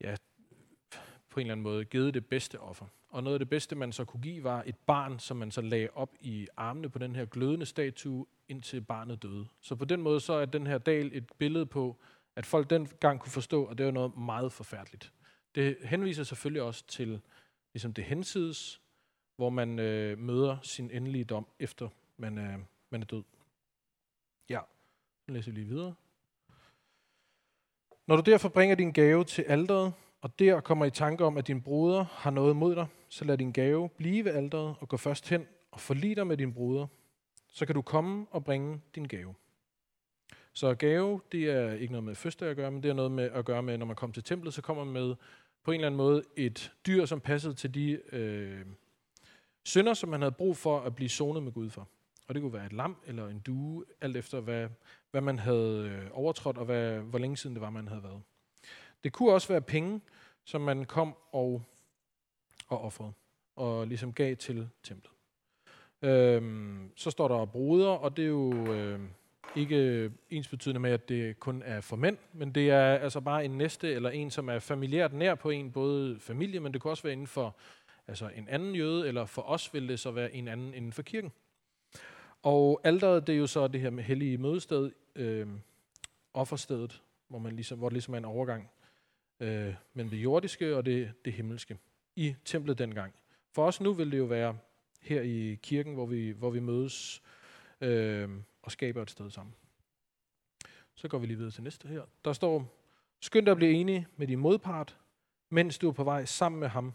ja, 0.00 0.16
på 1.34 1.40
en 1.40 1.46
eller 1.46 1.52
anden 1.52 1.62
måde 1.62 1.84
givet 1.84 2.14
det 2.14 2.26
bedste 2.26 2.60
offer. 2.60 2.86
Og 3.08 3.22
noget 3.22 3.34
af 3.34 3.38
det 3.38 3.48
bedste, 3.48 3.76
man 3.76 3.92
så 3.92 4.04
kunne 4.04 4.22
give, 4.22 4.44
var 4.44 4.62
et 4.66 4.76
barn, 4.76 5.18
som 5.18 5.36
man 5.36 5.50
så 5.50 5.60
lagde 5.60 5.88
op 5.94 6.14
i 6.20 6.48
armene 6.56 6.88
på 6.88 6.98
den 6.98 7.16
her 7.16 7.24
glødende 7.24 7.66
statue, 7.66 8.26
indtil 8.48 8.80
barnet 8.80 9.22
døde. 9.22 9.46
Så 9.60 9.76
på 9.76 9.84
den 9.84 10.02
måde 10.02 10.20
så 10.20 10.32
er 10.32 10.44
den 10.44 10.66
her 10.66 10.78
dal 10.78 11.10
et 11.12 11.32
billede 11.38 11.66
på, 11.66 11.96
at 12.36 12.46
folk 12.46 12.70
dengang 12.70 13.20
kunne 13.20 13.32
forstå, 13.32 13.66
at 13.66 13.78
det 13.78 13.86
var 13.86 13.92
noget 13.92 14.16
meget 14.16 14.52
forfærdeligt. 14.52 15.12
Det 15.54 15.76
henviser 15.84 16.22
selvfølgelig 16.22 16.62
også 16.62 16.86
til 16.86 17.20
ligesom 17.72 17.92
det 17.94 18.04
hensides, 18.04 18.80
hvor 19.36 19.50
man 19.50 19.78
øh, 19.78 20.18
møder 20.18 20.56
sin 20.62 20.90
endelige 20.90 21.24
dom, 21.24 21.46
efter 21.58 21.88
man, 22.16 22.38
øh, 22.38 22.58
man 22.90 23.02
er 23.02 23.06
død. 23.06 23.22
Ja, 24.48 24.60
nu 25.26 25.34
læser 25.34 25.52
vi 25.52 25.58
lige 25.58 25.68
videre. 25.68 25.94
Når 28.06 28.16
du 28.16 28.30
derfor 28.30 28.48
bringer 28.48 28.76
din 28.76 28.92
gave 28.92 29.24
til 29.24 29.42
alderet, 29.42 29.92
og 30.24 30.38
der 30.38 30.60
kommer 30.60 30.84
i 30.84 30.90
tanke 30.90 31.24
om, 31.24 31.36
at 31.36 31.46
din 31.46 31.62
broder 31.62 32.04
har 32.04 32.30
noget 32.30 32.56
mod 32.56 32.74
dig, 32.74 32.86
så 33.08 33.24
lad 33.24 33.38
din 33.38 33.52
gave 33.52 33.88
blive 33.88 34.24
ved 34.24 34.32
alderet 34.32 34.74
og 34.80 34.88
gå 34.88 34.96
først 34.96 35.28
hen 35.28 35.46
og 35.70 35.80
forlig 35.80 36.16
dig 36.16 36.26
med 36.26 36.36
din 36.36 36.54
broder. 36.54 36.86
Så 37.48 37.66
kan 37.66 37.74
du 37.74 37.82
komme 37.82 38.26
og 38.30 38.44
bringe 38.44 38.80
din 38.94 39.04
gave. 39.04 39.34
Så 40.52 40.74
gave, 40.74 41.20
det 41.32 41.50
er 41.50 41.72
ikke 41.72 41.92
noget 41.92 42.04
med 42.04 42.14
fødselsdag 42.14 42.50
at 42.50 42.56
gøre, 42.56 42.70
men 42.70 42.82
det 42.82 42.88
er 42.88 42.94
noget 42.94 43.12
med 43.12 43.24
at 43.24 43.44
gøre 43.44 43.62
med, 43.62 43.78
når 43.78 43.86
man 43.86 43.96
kommer 43.96 44.14
til 44.14 44.24
templet, 44.24 44.54
så 44.54 44.62
kommer 44.62 44.84
man 44.84 44.92
med 44.92 45.14
på 45.64 45.70
en 45.70 45.74
eller 45.74 45.86
anden 45.86 45.96
måde 45.96 46.22
et 46.36 46.72
dyr, 46.86 47.04
som 47.04 47.20
passede 47.20 47.54
til 47.54 47.74
de 47.74 48.00
øh, 48.12 48.66
synder, 49.64 49.94
som 49.94 50.08
man 50.08 50.20
havde 50.20 50.32
brug 50.32 50.56
for 50.56 50.80
at 50.80 50.94
blive 50.94 51.08
sonet 51.08 51.42
med 51.42 51.52
Gud 51.52 51.70
for. 51.70 51.88
Og 52.28 52.34
det 52.34 52.42
kunne 52.42 52.52
være 52.52 52.66
et 52.66 52.72
lam 52.72 52.96
eller 53.06 53.28
en 53.28 53.40
due, 53.40 53.84
alt 54.00 54.16
efter 54.16 54.40
hvad, 54.40 54.68
hvad 55.10 55.20
man 55.20 55.38
havde 55.38 55.88
øh, 55.88 56.10
overtrådt, 56.12 56.58
og 56.58 56.64
hvad, 56.64 56.98
hvor 56.98 57.18
længe 57.18 57.36
siden 57.36 57.56
det 57.56 57.60
var, 57.62 57.70
man 57.70 57.88
havde 57.88 58.02
været. 58.02 58.22
Det 59.04 59.12
kunne 59.12 59.32
også 59.32 59.48
være 59.48 59.60
penge, 59.60 60.00
som 60.44 60.60
man 60.60 60.84
kom 60.84 61.14
og, 61.32 61.62
og 62.68 62.80
offrede, 62.80 63.12
og 63.56 63.86
ligesom 63.86 64.12
gav 64.12 64.36
til 64.36 64.68
templet. 64.82 65.12
Øhm, 66.02 66.90
så 66.96 67.10
står 67.10 67.28
der 67.28 67.44
bruder, 67.44 67.88
og 67.88 68.16
det 68.16 68.22
er 68.22 68.28
jo 68.28 68.72
øh, 68.72 69.00
ikke 69.56 70.10
ens 70.30 70.48
betydende 70.48 70.80
med, 70.80 70.90
at 70.90 71.08
det 71.08 71.40
kun 71.40 71.62
er 71.64 71.80
for 71.80 71.96
mænd, 71.96 72.18
men 72.32 72.52
det 72.52 72.70
er 72.70 72.94
altså 72.94 73.20
bare 73.20 73.44
en 73.44 73.58
næste, 73.58 73.92
eller 73.92 74.10
en, 74.10 74.30
som 74.30 74.48
er 74.48 74.58
familiært 74.58 75.12
nær 75.12 75.34
på 75.34 75.50
en, 75.50 75.72
både 75.72 76.20
familie, 76.20 76.60
men 76.60 76.72
det 76.72 76.82
kan 76.82 76.90
også 76.90 77.02
være 77.02 77.12
inden 77.12 77.26
for 77.26 77.56
altså 78.08 78.30
en 78.36 78.48
anden 78.48 78.74
jøde, 78.74 79.08
eller 79.08 79.26
for 79.26 79.42
os 79.42 79.74
vil 79.74 79.88
det 79.88 80.00
så 80.00 80.10
være 80.10 80.34
en 80.34 80.48
anden 80.48 80.74
inden 80.74 80.92
for 80.92 81.02
kirken. 81.02 81.32
Og 82.42 82.80
alderet, 82.84 83.26
det 83.26 83.34
er 83.34 83.38
jo 83.38 83.46
så 83.46 83.68
det 83.68 83.80
her 83.80 83.90
med 83.90 84.04
hellige 84.04 84.38
mødested, 84.38 84.92
øh, 85.14 85.48
offerstedet, 86.34 87.02
hvor, 87.28 87.38
man 87.38 87.54
ligesom, 87.54 87.78
hvor 87.78 87.88
det 87.88 87.92
ligesom 87.92 88.14
er 88.14 88.18
en 88.18 88.24
overgang 88.24 88.70
øh, 89.44 89.74
mellem 89.94 90.10
det 90.10 90.16
jordiske 90.16 90.76
og 90.76 90.86
det, 90.86 91.12
det 91.24 91.32
himmelske 91.32 91.78
i 92.16 92.34
templet 92.44 92.78
dengang. 92.78 93.14
For 93.52 93.66
os 93.66 93.80
nu 93.80 93.92
vil 93.92 94.12
det 94.12 94.18
jo 94.18 94.24
være 94.24 94.58
her 95.00 95.22
i 95.22 95.58
kirken, 95.62 95.94
hvor 95.94 96.06
vi, 96.06 96.30
hvor 96.30 96.50
vi 96.50 96.60
mødes 96.60 97.22
øh, 97.80 98.28
og 98.62 98.72
skaber 98.72 99.02
et 99.02 99.10
sted 99.10 99.30
sammen. 99.30 99.54
Så 100.94 101.08
går 101.08 101.18
vi 101.18 101.26
lige 101.26 101.36
videre 101.36 101.50
til 101.52 101.62
næste 101.62 101.88
her. 101.88 102.02
Der 102.24 102.32
står, 102.32 102.76
skynd 103.20 103.46
dig 103.46 103.50
at 103.50 103.56
blive 103.56 103.72
enige 103.72 104.06
med 104.16 104.26
din 104.26 104.38
modpart, 104.38 104.98
mens 105.50 105.78
du 105.78 105.88
er 105.88 105.92
på 105.92 106.04
vej 106.04 106.24
sammen 106.24 106.60
med 106.60 106.68
ham. 106.68 106.94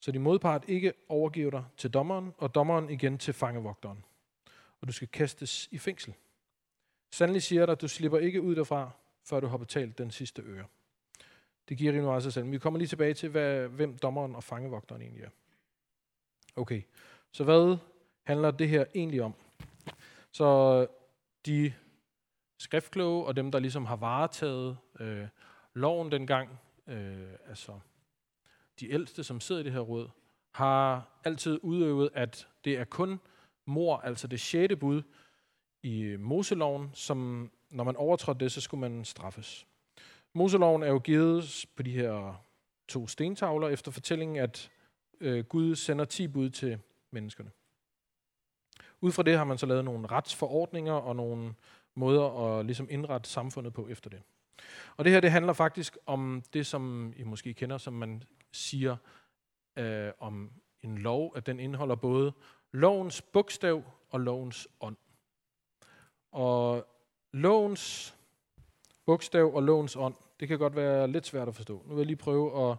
Så 0.00 0.12
din 0.12 0.22
modpart 0.22 0.64
ikke 0.68 0.92
overgiver 1.08 1.50
dig 1.50 1.64
til 1.76 1.90
dommeren, 1.90 2.34
og 2.38 2.54
dommeren 2.54 2.90
igen 2.90 3.18
til 3.18 3.34
fangevogteren. 3.34 4.04
Og 4.80 4.88
du 4.88 4.92
skal 4.92 5.08
kastes 5.08 5.68
i 5.70 5.78
fængsel. 5.78 6.14
Sandelig 7.10 7.42
siger 7.42 7.66
dig, 7.66 7.72
at 7.72 7.80
du 7.80 7.88
slipper 7.88 8.18
ikke 8.18 8.42
ud 8.42 8.56
derfra, 8.56 8.90
før 9.24 9.40
du 9.40 9.46
har 9.46 9.56
betalt 9.56 9.98
den 9.98 10.10
sidste 10.10 10.42
øre. 10.42 10.64
Det 11.68 11.78
giver 11.78 11.92
rimelig 11.92 12.06
meget 12.06 12.22
sig 12.22 12.32
selv. 12.32 12.44
Men 12.44 12.52
vi 12.52 12.58
kommer 12.58 12.78
lige 12.78 12.88
tilbage 12.88 13.14
til, 13.14 13.28
hvad, 13.28 13.68
hvem 13.68 13.98
dommeren 13.98 14.34
og 14.34 14.44
fangevogteren 14.44 15.02
egentlig 15.02 15.22
er. 15.22 15.30
Okay, 16.56 16.82
så 17.32 17.44
hvad 17.44 17.76
handler 18.24 18.50
det 18.50 18.68
her 18.68 18.84
egentlig 18.94 19.22
om? 19.22 19.34
Så 20.32 20.44
øh, 20.80 20.94
de 21.46 21.72
skriftkloge 22.58 23.26
og 23.26 23.36
dem, 23.36 23.50
der 23.50 23.58
ligesom 23.58 23.86
har 23.86 23.96
varetaget 23.96 24.78
øh, 25.00 25.26
loven 25.74 26.12
dengang, 26.12 26.58
øh, 26.86 27.32
altså 27.48 27.80
de 28.80 28.90
ældste, 28.90 29.24
som 29.24 29.40
sidder 29.40 29.60
i 29.60 29.64
det 29.64 29.72
her 29.72 29.80
råd, 29.80 30.08
har 30.50 31.08
altid 31.24 31.60
udøvet, 31.62 32.10
at 32.14 32.48
det 32.64 32.78
er 32.78 32.84
kun 32.84 33.20
mor, 33.64 33.96
altså 33.96 34.26
det 34.26 34.40
sjette 34.40 34.76
bud 34.76 35.02
i 35.82 36.16
Moseloven, 36.18 36.90
som 36.94 37.50
når 37.70 37.84
man 37.84 37.96
overtrådte 37.96 38.44
det, 38.44 38.52
så 38.52 38.60
skulle 38.60 38.80
man 38.80 39.04
straffes. 39.04 39.66
Moseloven 40.32 40.82
er 40.82 40.88
jo 40.88 40.98
givet 40.98 41.66
på 41.76 41.82
de 41.82 41.92
her 41.92 42.44
to 42.88 43.06
stentavler 43.06 43.68
efter 43.68 43.90
fortællingen, 43.90 44.36
at 44.36 44.70
øh, 45.20 45.44
Gud 45.44 45.76
sender 45.76 46.04
ti 46.04 46.28
bud 46.28 46.50
til 46.50 46.78
menneskerne. 47.10 47.50
Ud 49.00 49.12
fra 49.12 49.22
det 49.22 49.36
har 49.36 49.44
man 49.44 49.58
så 49.58 49.66
lavet 49.66 49.84
nogle 49.84 50.06
retsforordninger 50.06 50.92
og 50.92 51.16
nogle 51.16 51.54
måder 51.94 52.58
at 52.58 52.66
ligesom 52.66 52.86
indrette 52.90 53.30
samfundet 53.30 53.72
på 53.72 53.88
efter 53.88 54.10
det. 54.10 54.22
Og 54.96 55.04
det 55.04 55.12
her 55.12 55.20
det 55.20 55.30
handler 55.30 55.52
faktisk 55.52 55.98
om 56.06 56.42
det, 56.52 56.66
som 56.66 57.12
I 57.16 57.22
måske 57.22 57.54
kender, 57.54 57.78
som 57.78 57.92
man 57.92 58.22
siger 58.52 58.96
øh, 59.76 60.10
om 60.18 60.52
en 60.82 60.98
lov, 60.98 61.32
at 61.36 61.46
den 61.46 61.60
indeholder 61.60 61.94
både 61.94 62.32
lovens 62.72 63.22
bogstav 63.22 63.84
og 64.10 64.20
lovens 64.20 64.68
ånd. 64.80 64.96
Og 66.32 66.86
lovens 67.32 68.14
bogstav 69.08 69.54
og 69.54 69.62
lovens 69.62 69.96
ånd, 69.96 70.14
det 70.40 70.48
kan 70.48 70.58
godt 70.58 70.76
være 70.76 71.08
lidt 71.08 71.26
svært 71.26 71.48
at 71.48 71.54
forstå. 71.54 71.82
Nu 71.86 71.94
vil 71.94 72.00
jeg 72.00 72.06
lige 72.06 72.16
prøve 72.16 72.70
at 72.70 72.76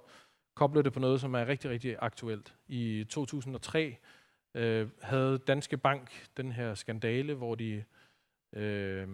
koble 0.56 0.84
det 0.84 0.94
på 0.94 1.00
noget, 1.00 1.22
som 1.22 1.34
er 1.34 1.48
rigtig, 1.48 1.70
rigtig 1.70 1.96
aktuelt. 2.00 2.56
I 2.68 3.06
2003 3.10 3.98
øh, 4.56 4.88
havde 5.02 5.38
Danske 5.38 5.78
Bank 5.78 6.28
den 6.38 6.52
her 6.52 6.74
skandale, 6.74 7.34
hvor 7.34 7.56
de 7.56 7.84
øh, 8.54 9.08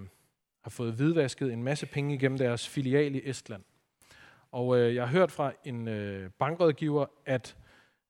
har 0.63 0.69
fået 0.69 0.93
hvidvasket 0.93 1.53
en 1.53 1.63
masse 1.63 1.85
penge 1.85 2.15
igennem 2.15 2.37
deres 2.37 2.67
filial 2.69 3.15
i 3.15 3.29
Estland. 3.29 3.63
Og 4.51 4.77
øh, 4.77 4.95
jeg 4.95 5.07
har 5.07 5.17
hørt 5.17 5.31
fra 5.31 5.51
en 5.65 5.87
øh, 5.87 6.29
bankrådgiver, 6.39 7.05
at 7.25 7.57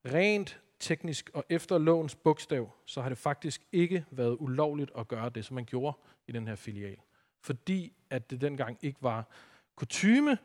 rent 0.06 0.60
teknisk 0.80 1.30
og 1.34 1.44
efter 1.50 1.78
lovens 1.78 2.16
bogstav, 2.16 2.72
så 2.86 3.02
har 3.02 3.10
det 3.10 3.18
faktisk 3.18 3.62
ikke 3.72 4.06
været 4.12 4.38
ulovligt 4.40 4.92
at 4.98 5.08
gøre 5.08 5.30
det, 5.30 5.46
som 5.46 5.56
man 5.56 5.66
gjorde 5.66 5.98
i 6.28 6.32
den 6.32 6.48
her 6.48 6.56
filial. 6.56 6.98
Fordi 7.46 7.94
at 8.10 8.30
det 8.30 8.42
dengang 8.42 8.78
ikke 8.82 8.98
var 9.02 9.28
kutyme 9.76 10.38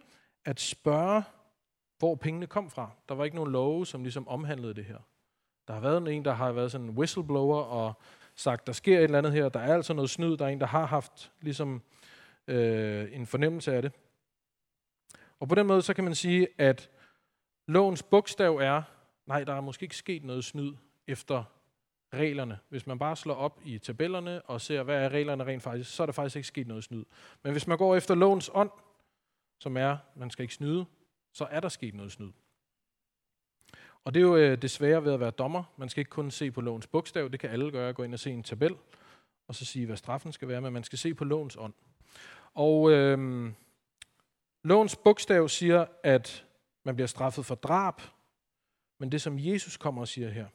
at 0.45 0.61
spørge, 0.61 1.23
hvor 1.99 2.15
pengene 2.15 2.47
kom 2.47 2.71
fra. 2.71 2.91
Der 3.09 3.15
var 3.15 3.25
ikke 3.25 3.37
nogen 3.37 3.53
love, 3.53 3.87
som 3.87 4.03
ligesom 4.03 4.29
omhandlede 4.29 4.75
det 4.75 4.85
her. 4.85 4.99
Der 5.69 5.75
har 5.75 5.81
været 5.81 6.15
en, 6.15 6.25
der 6.25 6.33
har 6.33 6.53
været 6.53 6.73
sådan 6.73 6.87
en 6.87 6.99
whistleblower 6.99 7.63
og 7.63 7.93
sagt, 8.35 8.67
der 8.67 8.73
sker 8.73 8.99
et 8.99 9.05
eller 9.05 9.19
andet 9.19 9.33
her, 9.33 9.49
der 9.49 9.61
er 9.61 9.75
altså 9.75 9.93
noget 9.93 10.11
snyd, 10.11 10.37
der 10.37 10.45
er 10.45 10.49
en, 10.49 10.61
der 10.61 10.67
har 10.67 10.87
haft 10.87 11.33
ligesom 11.41 11.83
øh, 12.47 13.09
en 13.13 13.27
fornemmelse 13.27 13.75
af 13.75 13.83
det. 13.83 13.93
Og 15.41 15.49
på 15.49 15.55
den 15.55 15.67
måde, 15.67 15.83
så 15.83 15.95
kan 15.95 16.05
man 16.05 16.15
sige, 16.15 16.49
at 16.59 16.91
lovens 17.67 18.03
bogstav 18.03 18.57
er, 18.57 18.83
nej, 19.27 19.45
der 19.45 19.55
er 19.55 19.61
måske 19.61 19.83
ikke 19.83 19.97
sket 19.97 20.25
noget 20.25 20.45
snyd 20.45 20.75
efter 21.07 21.45
reglerne. 22.15 22.59
Hvis 22.69 22.87
man 22.87 22.99
bare 22.99 23.17
slår 23.17 23.35
op 23.35 23.61
i 23.65 23.79
tabellerne 23.79 24.43
og 24.43 24.61
ser, 24.61 24.83
hvad 24.83 25.05
er 25.05 25.09
reglerne 25.09 25.45
rent 25.45 25.63
faktisk, 25.63 25.95
så 25.95 26.03
er 26.03 26.07
der 26.07 26.13
faktisk 26.13 26.37
ikke 26.37 26.49
sket 26.49 26.67
noget 26.67 26.85
snyd. 26.85 27.05
Men 27.43 27.53
hvis 27.53 27.67
man 27.67 27.79
går 27.79 27.97
efter 27.97 28.15
lovens 28.15 28.51
ånd, 28.55 28.71
som 29.59 29.77
er, 29.77 29.97
man 30.17 30.31
skal 30.31 30.43
ikke 30.43 30.55
snyde, 30.55 30.85
så 31.33 31.45
er 31.51 31.61
der 31.61 31.69
sket 31.69 31.95
noget 31.95 32.13
snyd. 32.13 32.31
Og 34.05 34.15
det 34.15 34.21
er 34.21 34.25
jo 34.25 34.37
øh, 34.37 34.63
det 34.63 34.71
svære 34.71 35.05
ved 35.05 35.13
at 35.13 35.21
være 35.21 35.31
dommer. 35.31 35.65
Man 35.77 35.89
skal 35.89 36.01
ikke 36.01 36.11
kun 36.11 36.31
se 36.31 36.51
på 36.51 36.61
lovens 36.61 36.87
bogstav, 36.87 37.29
det 37.29 37.41
kan 37.41 37.51
alle 37.51 37.71
gøre, 37.71 37.93
gå 37.93 38.03
ind 38.03 38.15
og 38.15 38.21
se 38.21 38.31
en 38.31 38.43
tabel, 38.43 38.77
og 39.49 39.55
så 39.55 39.65
sige, 39.65 39.87
hvad 39.87 39.97
straffen 39.97 40.33
skal 40.33 40.49
være, 40.49 40.61
men 40.61 40.73
man 40.73 40.85
skal 40.85 40.99
se 40.99 41.15
på 41.15 41.25
lovens 41.25 41.57
ånd. 41.57 41.75
Og 42.55 42.91
øh, 42.91 43.53
lovens 44.65 44.97
bogstav 44.97 45.49
siger, 45.49 45.87
at 46.03 46.47
man 46.85 46.95
bliver 46.95 47.07
straffet 47.07 47.47
for 47.47 47.55
drab, 47.55 48.01
men 48.99 49.13
det 49.13 49.23
som 49.23 49.39
Jesus 49.39 49.77
kommer 49.77 50.01
og 50.01 50.09
siger 50.09 50.31
her, 50.31 50.47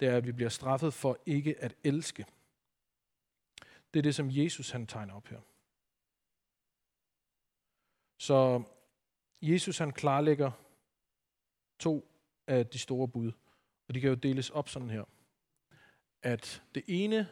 det 0.00 0.08
er, 0.08 0.16
at 0.16 0.26
vi 0.26 0.32
bliver 0.32 0.48
straffet 0.50 0.94
for 0.94 1.18
ikke 1.26 1.60
at 1.60 1.74
elske. 1.84 2.26
Det 3.94 3.98
er 3.98 4.02
det, 4.02 4.14
som 4.14 4.28
Jesus 4.30 4.70
han 4.70 4.86
tegner 4.86 5.14
op 5.14 5.26
her. 5.26 5.40
Så 8.18 8.62
Jesus 9.42 9.78
han 9.78 9.92
klarlægger 9.92 10.50
to 11.78 12.10
af 12.46 12.66
de 12.66 12.78
store 12.78 13.08
bud, 13.08 13.32
og 13.88 13.94
de 13.94 14.00
kan 14.00 14.08
jo 14.08 14.14
deles 14.14 14.50
op 14.50 14.68
sådan 14.68 14.90
her. 14.90 15.04
At 16.22 16.62
det 16.74 16.84
ene 16.86 17.28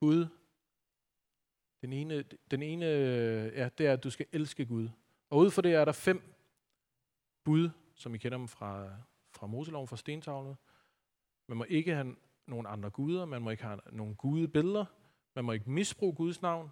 bud, 0.00 0.26
den 1.80 1.92
ene, 1.92 2.22
den 2.50 2.62
ene 2.62 2.86
ja, 3.54 3.68
det 3.78 3.86
er, 3.86 3.92
at 3.92 4.04
du 4.04 4.10
skal 4.10 4.26
elske 4.32 4.66
Gud. 4.66 4.88
Og 5.30 5.38
ud 5.38 5.50
for 5.50 5.62
det 5.62 5.74
er 5.74 5.84
der 5.84 5.92
fem 5.92 6.34
bud, 7.44 7.70
som 7.94 8.14
I 8.14 8.18
kender 8.18 8.38
dem 8.38 8.48
fra, 8.48 8.96
fra 9.30 9.46
Moseloven, 9.46 9.88
fra 9.88 9.96
stentavlet. 9.96 10.56
Man 11.50 11.58
må 11.58 11.64
ikke 11.68 11.94
have 11.94 12.16
nogen 12.46 12.66
andre 12.66 12.90
guder, 12.90 13.24
man 13.24 13.42
må 13.42 13.50
ikke 13.50 13.62
have 13.62 13.80
nogen 13.92 14.14
gudebilleder, 14.14 14.84
man 15.34 15.44
må 15.44 15.52
ikke 15.52 15.70
misbruge 15.70 16.14
Guds 16.14 16.42
navn, 16.42 16.70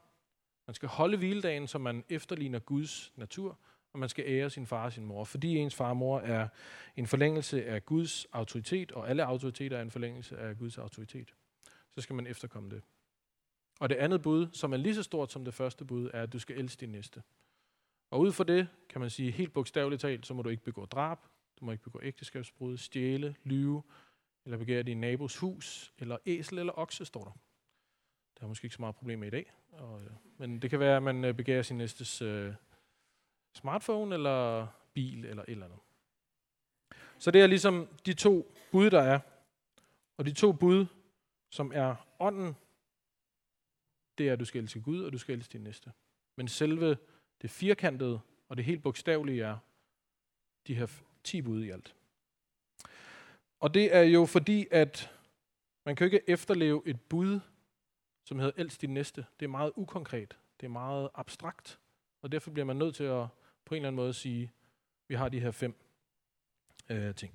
man 0.66 0.74
skal 0.74 0.88
holde 0.88 1.16
hviledagen, 1.16 1.66
så 1.66 1.78
man 1.78 2.04
efterligner 2.08 2.58
Guds 2.58 3.12
natur, 3.16 3.58
og 3.92 3.98
man 3.98 4.08
skal 4.08 4.24
ære 4.26 4.50
sin 4.50 4.66
far 4.66 4.84
og 4.84 4.92
sin 4.92 5.06
mor, 5.06 5.24
fordi 5.24 5.56
ens 5.56 5.74
far 5.74 5.88
og 5.88 5.96
mor 5.96 6.20
er 6.20 6.48
en 6.96 7.06
forlængelse 7.06 7.64
af 7.66 7.86
Guds 7.86 8.24
autoritet, 8.24 8.92
og 8.92 9.10
alle 9.10 9.24
autoriteter 9.24 9.76
er 9.76 9.82
en 9.82 9.90
forlængelse 9.90 10.38
af 10.38 10.58
Guds 10.58 10.78
autoritet. 10.78 11.34
Så 11.94 12.00
skal 12.00 12.16
man 12.16 12.26
efterkomme 12.26 12.70
det. 12.70 12.82
Og 13.80 13.88
det 13.88 13.96
andet 13.96 14.22
bud, 14.22 14.48
som 14.52 14.72
er 14.72 14.76
lige 14.76 14.94
så 14.94 15.02
stort 15.02 15.32
som 15.32 15.44
det 15.44 15.54
første 15.54 15.84
bud, 15.84 16.10
er, 16.14 16.22
at 16.22 16.32
du 16.32 16.38
skal 16.38 16.58
elske 16.58 16.80
din 16.80 16.88
næste. 16.88 17.22
Og 18.10 18.20
ud 18.20 18.32
fra 18.32 18.44
det 18.44 18.68
kan 18.88 19.00
man 19.00 19.10
sige 19.10 19.30
helt 19.30 19.52
bogstaveligt 19.52 20.00
talt, 20.00 20.26
så 20.26 20.34
må 20.34 20.42
du 20.42 20.48
ikke 20.48 20.64
begå 20.64 20.84
drab, 20.84 21.18
du 21.60 21.64
må 21.64 21.72
ikke 21.72 21.84
begå 21.84 22.00
ægteskabsbrud, 22.02 22.76
stjæle, 22.76 23.36
lyve, 23.44 23.82
eller 24.48 24.58
begærer 24.58 24.82
din 24.82 25.00
nabos 25.00 25.36
hus, 25.36 25.92
eller 25.98 26.18
æsel 26.26 26.58
eller 26.58 26.78
okse, 26.78 27.04
står 27.04 27.24
der. 27.24 27.30
Det 28.34 28.42
er 28.42 28.46
måske 28.46 28.64
ikke 28.64 28.74
så 28.74 28.82
meget 28.82 28.94
problem 28.94 29.18
med 29.18 29.28
i 29.28 29.30
dag. 29.30 29.52
Og, 29.72 30.02
øh, 30.02 30.10
men 30.38 30.62
det 30.62 30.70
kan 30.70 30.80
være, 30.80 30.96
at 30.96 31.02
man 31.02 31.24
øh, 31.24 31.34
begærer 31.34 31.62
sin 31.62 31.76
næstes 31.76 32.22
øh, 32.22 32.54
smartphone, 33.54 34.14
eller 34.14 34.66
bil, 34.94 35.24
eller 35.24 35.42
et 35.42 35.50
eller 35.50 35.64
andet. 35.64 35.78
Så 37.18 37.30
det 37.30 37.40
er 37.40 37.46
ligesom 37.46 37.88
de 38.06 38.14
to 38.14 38.54
bud, 38.72 38.90
der 38.90 39.00
er. 39.00 39.20
Og 40.16 40.26
de 40.26 40.32
to 40.32 40.52
bud, 40.52 40.86
som 41.50 41.72
er 41.74 41.94
ånden, 42.18 42.56
det 44.18 44.28
er, 44.28 44.32
at 44.32 44.40
du 44.40 44.44
skal 44.44 44.62
elske 44.62 44.80
Gud, 44.80 45.02
og 45.02 45.12
du 45.12 45.18
skal 45.18 45.34
elske 45.34 45.52
din 45.52 45.64
næste. 45.64 45.92
Men 46.36 46.48
selve 46.48 46.96
det 47.42 47.50
firkantede 47.50 48.20
og 48.48 48.56
det 48.56 48.64
helt 48.64 48.82
bogstavelige 48.82 49.44
er 49.44 49.58
de 50.66 50.74
her 50.74 50.86
10 51.24 51.42
bud 51.42 51.64
i 51.64 51.70
alt. 51.70 51.97
Og 53.60 53.74
det 53.74 53.96
er 53.96 54.02
jo 54.02 54.26
fordi, 54.26 54.66
at 54.70 55.10
man 55.86 55.96
kan 55.96 56.04
ikke 56.04 56.20
efterleve 56.26 56.82
et 56.86 57.00
bud, 57.00 57.40
som 58.24 58.38
hedder 58.38 58.62
elsk 58.62 58.80
din 58.80 58.94
næste. 58.94 59.26
Det 59.40 59.46
er 59.46 59.50
meget 59.50 59.72
ukonkret. 59.76 60.36
Det 60.60 60.66
er 60.66 60.70
meget 60.70 61.08
abstrakt. 61.14 61.78
Og 62.22 62.32
derfor 62.32 62.50
bliver 62.50 62.66
man 62.66 62.76
nødt 62.76 62.94
til 62.94 63.04
at 63.04 63.26
på 63.64 63.74
en 63.74 63.76
eller 63.76 63.88
anden 63.88 63.96
måde 63.96 64.14
sige, 64.14 64.52
vi 65.08 65.14
har 65.14 65.28
de 65.28 65.40
her 65.40 65.50
fem 65.50 65.74
øh, 66.88 67.14
ting. 67.14 67.32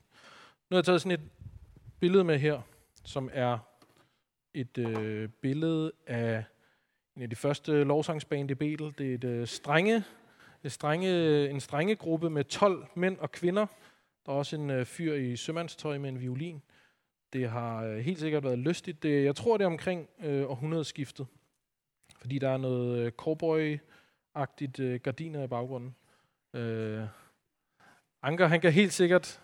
Nu 0.70 0.76
har 0.76 0.78
jeg 0.78 0.86
taget 0.86 1.02
sådan 1.02 1.20
et 1.20 1.30
billede 2.00 2.24
med 2.24 2.40
her, 2.40 2.62
som 3.04 3.30
er 3.34 3.58
et 4.54 4.78
øh, 4.78 5.30
billede 5.30 5.92
af 6.08 6.44
en 7.16 7.22
af 7.22 7.30
de 7.30 7.36
første 7.36 7.84
lovsangsband 7.84 8.52
i 8.52 8.56
Betel. 8.56 8.94
Det 8.98 9.10
er 9.10 9.14
et 9.14 9.24
øh, 9.24 9.48
strenge, 9.48 10.04
et 10.64 10.72
strenge, 10.72 11.50
en 11.50 11.60
strenge 11.60 11.96
gruppe 11.96 12.30
med 12.30 12.44
12 12.44 12.88
mænd 12.96 13.18
og 13.18 13.32
kvinder. 13.32 13.68
Der 14.26 14.32
er 14.32 14.36
også 14.36 14.56
en 14.56 14.70
øh, 14.70 14.86
fyr 14.86 15.14
i 15.14 15.36
sømandstøj 15.36 15.98
med 15.98 16.10
en 16.10 16.20
violin. 16.20 16.62
Det 17.34 17.50
har 17.50 17.84
øh, 17.84 17.98
helt 17.98 18.20
sikkert 18.20 18.44
været 18.44 18.60
lystigt. 18.60 19.04
Det, 19.04 19.24
jeg 19.24 19.36
tror, 19.36 19.58
det 19.58 19.64
er 19.64 19.68
omkring 19.68 20.10
øh, 20.24 20.50
århundredeskiftet. 20.50 21.28
Fordi 22.20 22.40
der 22.40 22.50
er 22.50 22.58
noget 22.58 23.00
øh, 23.00 23.12
cowboy-agtigt 23.22 24.80
øh, 24.84 25.00
gardiner 25.00 25.44
i 25.44 25.48
baggrunden. 25.48 25.96
Øh, 26.54 27.04
Anker, 28.22 28.48
han 28.48 28.62
kan 28.62 28.72
helt 28.72 28.94
sikkert 28.94 29.42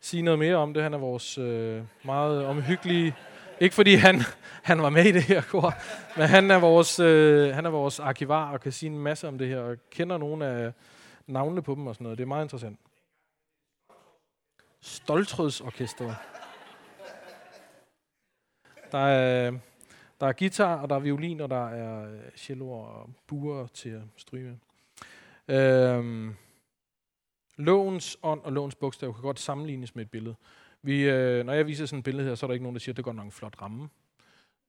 sige 0.00 0.22
noget 0.22 0.38
mere 0.38 0.56
om 0.56 0.74
det. 0.74 0.82
Han 0.82 0.94
er 0.94 0.98
vores 0.98 1.38
øh, 1.38 1.82
meget 2.04 2.44
omhyggelige... 2.44 3.14
Ikke 3.60 3.74
fordi 3.74 3.94
han, 3.94 4.20
han 4.70 4.82
var 4.82 4.90
med 4.90 5.04
i 5.04 5.12
det 5.12 5.22
her 5.22 5.42
kor, 5.42 5.74
men 6.16 6.28
han 6.28 6.50
er, 6.50 6.58
vores, 6.58 7.00
øh, 7.00 7.54
han 7.54 7.66
er 7.66 7.70
vores 7.70 8.00
arkivar 8.00 8.52
og 8.52 8.60
kan 8.60 8.72
sige 8.72 8.90
en 8.90 8.98
masse 8.98 9.28
om 9.28 9.38
det 9.38 9.48
her, 9.48 9.58
og 9.58 9.76
kender 9.90 10.18
nogle 10.18 10.46
af 10.46 10.72
navnene 11.26 11.62
på 11.62 11.74
dem 11.74 11.86
og 11.86 11.94
sådan 11.94 12.04
noget. 12.04 12.18
Det 12.18 12.24
er 12.24 12.28
meget 12.28 12.44
interessant. 12.44 12.78
Stoltrødsorkestret. 14.80 16.16
Der 18.92 18.98
er, 18.98 19.50
der 20.20 20.26
er 20.26 20.32
guitar, 20.32 20.82
og 20.82 20.88
der 20.88 20.96
er 20.96 21.00
violin, 21.00 21.40
og 21.40 21.50
der 21.50 21.68
er 21.68 22.12
øh, 22.12 22.18
celloer 22.36 22.36
cello 22.36 22.70
og 22.70 23.10
buer 23.26 23.66
til 23.66 23.88
at 23.88 24.02
stryge 24.16 24.44
med. 24.44 24.58
Øhm, 25.48 26.34
lovens 27.56 28.18
ånd 28.22 28.40
og 28.40 28.52
lovens 28.52 28.74
bogstav 28.74 29.14
kan 29.14 29.22
godt 29.22 29.40
sammenlignes 29.40 29.94
med 29.94 30.04
et 30.04 30.10
billede. 30.10 30.34
Vi, 30.82 31.10
øh, 31.10 31.46
når 31.46 31.52
jeg 31.52 31.66
viser 31.66 31.86
sådan 31.86 31.98
et 31.98 32.04
billede 32.04 32.28
her, 32.28 32.34
så 32.34 32.46
er 32.46 32.48
der 32.48 32.52
ikke 32.52 32.64
nogen, 32.64 32.74
der 32.74 32.80
siger, 32.80 32.92
at 32.92 32.96
det 32.96 33.04
går 33.04 33.12
nok 33.12 33.24
en 33.24 33.32
flot 33.32 33.62
ramme. 33.62 33.88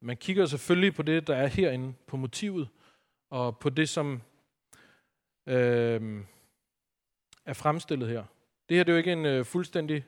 Man 0.01 0.17
kigger 0.17 0.45
selvfølgelig 0.45 0.93
på 0.93 1.01
det, 1.01 1.27
der 1.27 1.35
er 1.35 1.47
herinde, 1.47 1.93
på 2.07 2.17
motivet, 2.17 2.69
og 3.29 3.57
på 3.57 3.69
det, 3.69 3.89
som 3.89 4.21
øh, 5.47 6.23
er 7.45 7.53
fremstillet 7.53 8.09
her. 8.09 8.23
Det 8.69 8.77
her 8.77 8.83
det 8.83 8.91
er 8.91 8.93
jo 8.93 8.97
ikke 8.97 9.11
en 9.11 9.25
øh, 9.25 9.45
fuldstændig, 9.45 10.05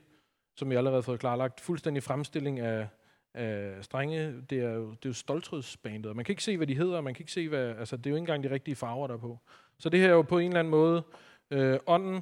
som 0.56 0.70
jeg 0.70 0.78
allerede 0.78 0.96
har 0.96 1.02
fået 1.02 1.20
klarlagt, 1.20 1.60
fuldstændig 1.60 2.02
fremstilling 2.02 2.60
af, 2.60 2.88
af 3.34 3.84
strenge. 3.84 4.40
Det 4.50 4.58
er 4.60 4.70
jo, 4.70 4.90
det 4.90 5.04
er 5.04 5.08
jo 5.08 5.12
stoltrødsbandet, 5.12 6.06
og 6.06 6.16
man 6.16 6.24
kan 6.24 6.32
ikke 6.32 6.44
se, 6.44 6.56
hvad 6.56 6.66
de 6.66 6.76
hedder, 6.76 7.00
man 7.00 7.14
kan 7.14 7.22
ikke 7.22 7.32
se, 7.32 7.48
hvad, 7.48 7.76
altså 7.76 7.96
det 7.96 8.06
er 8.06 8.10
jo 8.10 8.16
ikke 8.16 8.22
engang 8.22 8.44
de 8.44 8.50
rigtige 8.50 8.76
farver, 8.76 9.06
der 9.06 9.14
er 9.14 9.18
på. 9.18 9.38
Så 9.78 9.88
det 9.88 10.00
her 10.00 10.08
er 10.08 10.12
jo 10.12 10.22
på 10.22 10.38
en 10.38 10.46
eller 10.46 10.60
anden 10.60 10.70
måde 10.70 11.02
øh, 11.50 11.78
ånden, 11.86 12.20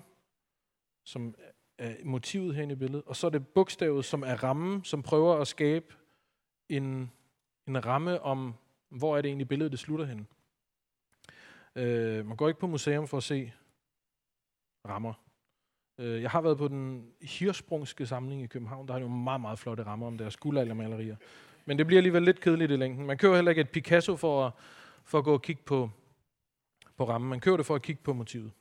som 1.05 1.35
er 1.79 1.95
motivet 2.05 2.55
herinde 2.55 2.73
i 2.73 2.77
billedet, 2.77 3.05
og 3.07 3.17
så 3.17 3.27
er 3.27 3.31
det 3.31 3.49
bogstavet, 3.49 4.05
som 4.05 4.23
er 4.23 4.45
rammen, 4.45 4.85
som 4.85 5.03
prøver 5.03 5.35
at 5.35 5.49
skabe 5.49 5.95
en, 6.69 7.12
en 7.67 7.87
ramme 7.87 8.21
om, 8.21 8.55
hvor 8.89 9.17
er 9.17 9.23
det 9.23 9.29
egentlig 9.29 9.49
billedet, 9.49 9.73
det 9.73 9.81
slutter 9.81 10.05
hen. 10.05 10.27
Øh, 11.77 12.27
man 12.27 12.37
går 12.37 12.49
ikke 12.49 12.61
på 12.61 12.67
museum 12.67 13.09
for 13.09 13.17
at 13.17 13.23
se 13.23 13.53
rammer. 14.89 15.15
Øh, 15.99 16.23
jeg 16.23 16.31
har 16.31 16.41
været 16.41 16.59
på 16.59 16.69
den 16.69 17.13
hirsprungske 17.23 18.07
samling 18.07 18.43
i 18.43 18.47
København. 18.47 18.89
Der 18.89 18.93
har 18.93 19.00
jo 19.00 19.09
meget, 19.09 19.41
meget 19.41 19.59
flotte 19.59 19.83
rammer 19.83 20.07
om 20.07 20.19
deres 20.19 20.37
guldaldermalerier. 20.37 21.17
Men 21.65 21.78
det 21.78 21.87
bliver 21.87 21.99
alligevel 21.99 22.23
lidt 22.23 22.41
kedeligt 22.41 22.73
i 22.73 22.76
længden. 22.76 23.07
Man 23.07 23.19
kører 23.19 23.35
heller 23.35 23.50
ikke 23.50 23.61
et 23.61 23.71
Picasso 23.71 24.17
for 24.17 24.47
at, 24.47 24.52
for 25.05 25.19
at 25.19 25.25
gå 25.25 25.33
og 25.33 25.43
kigge 25.43 25.63
på, 25.63 25.91
på 26.97 27.09
rammen. 27.09 27.31
Man 27.31 27.41
kører 27.41 27.57
det 27.57 27.67
for 27.67 27.75
at 27.75 27.83
kigge 27.83 28.02
på 28.02 28.13
motivet. 28.13 28.52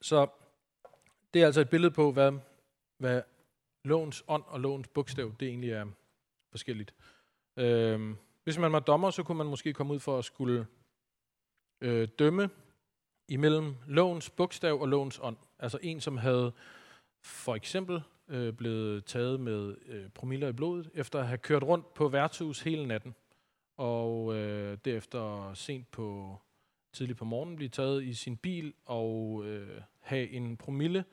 Så 0.00 0.26
det 1.34 1.42
er 1.42 1.46
altså 1.46 1.60
et 1.60 1.70
billede 1.70 1.90
på, 1.90 2.12
hvad, 2.12 2.32
hvad 2.98 3.22
lovens 3.84 4.24
ånd 4.28 4.42
og 4.46 4.60
lovens 4.60 4.88
bogstav, 4.88 5.32
det 5.40 5.48
egentlig 5.48 5.70
er 5.70 5.86
forskelligt. 6.50 6.94
Øh, 7.56 8.14
hvis 8.44 8.58
man 8.58 8.72
var 8.72 8.80
dommer, 8.80 9.10
så 9.10 9.22
kunne 9.22 9.38
man 9.38 9.46
måske 9.46 9.72
komme 9.72 9.94
ud 9.94 10.00
for 10.00 10.18
at 10.18 10.24
skulle 10.24 10.66
øh, 11.80 12.08
dømme 12.18 12.50
imellem 13.30 13.76
lovens 13.86 14.30
bogstav 14.30 14.80
og 14.80 14.88
lovens 14.88 15.20
ånd. 15.22 15.36
Altså 15.58 15.78
en, 15.82 16.00
som 16.00 16.16
havde 16.16 16.52
for 17.22 17.54
eksempel 17.54 18.02
øh, 18.28 18.52
blevet 18.52 19.04
taget 19.04 19.40
med 19.40 19.76
øh, 19.86 20.08
promiller 20.08 20.48
i 20.48 20.52
blodet, 20.52 20.90
efter 20.94 21.18
at 21.18 21.26
have 21.26 21.38
kørt 21.38 21.62
rundt 21.62 21.94
på 21.94 22.08
værtshus 22.08 22.60
hele 22.60 22.86
natten, 22.86 23.14
og 23.76 24.34
øh, 24.36 24.78
derefter 24.84 25.54
sent 25.54 25.90
på 25.90 26.36
tidligt 26.92 27.18
på 27.18 27.24
morgenen 27.24 27.56
blive 27.56 27.68
taget 27.68 28.04
i 28.04 28.14
sin 28.14 28.36
bil 28.36 28.74
og 28.86 29.42
øh, 29.44 29.80
have 30.00 30.30
en 30.30 30.56
promille, 30.56 31.04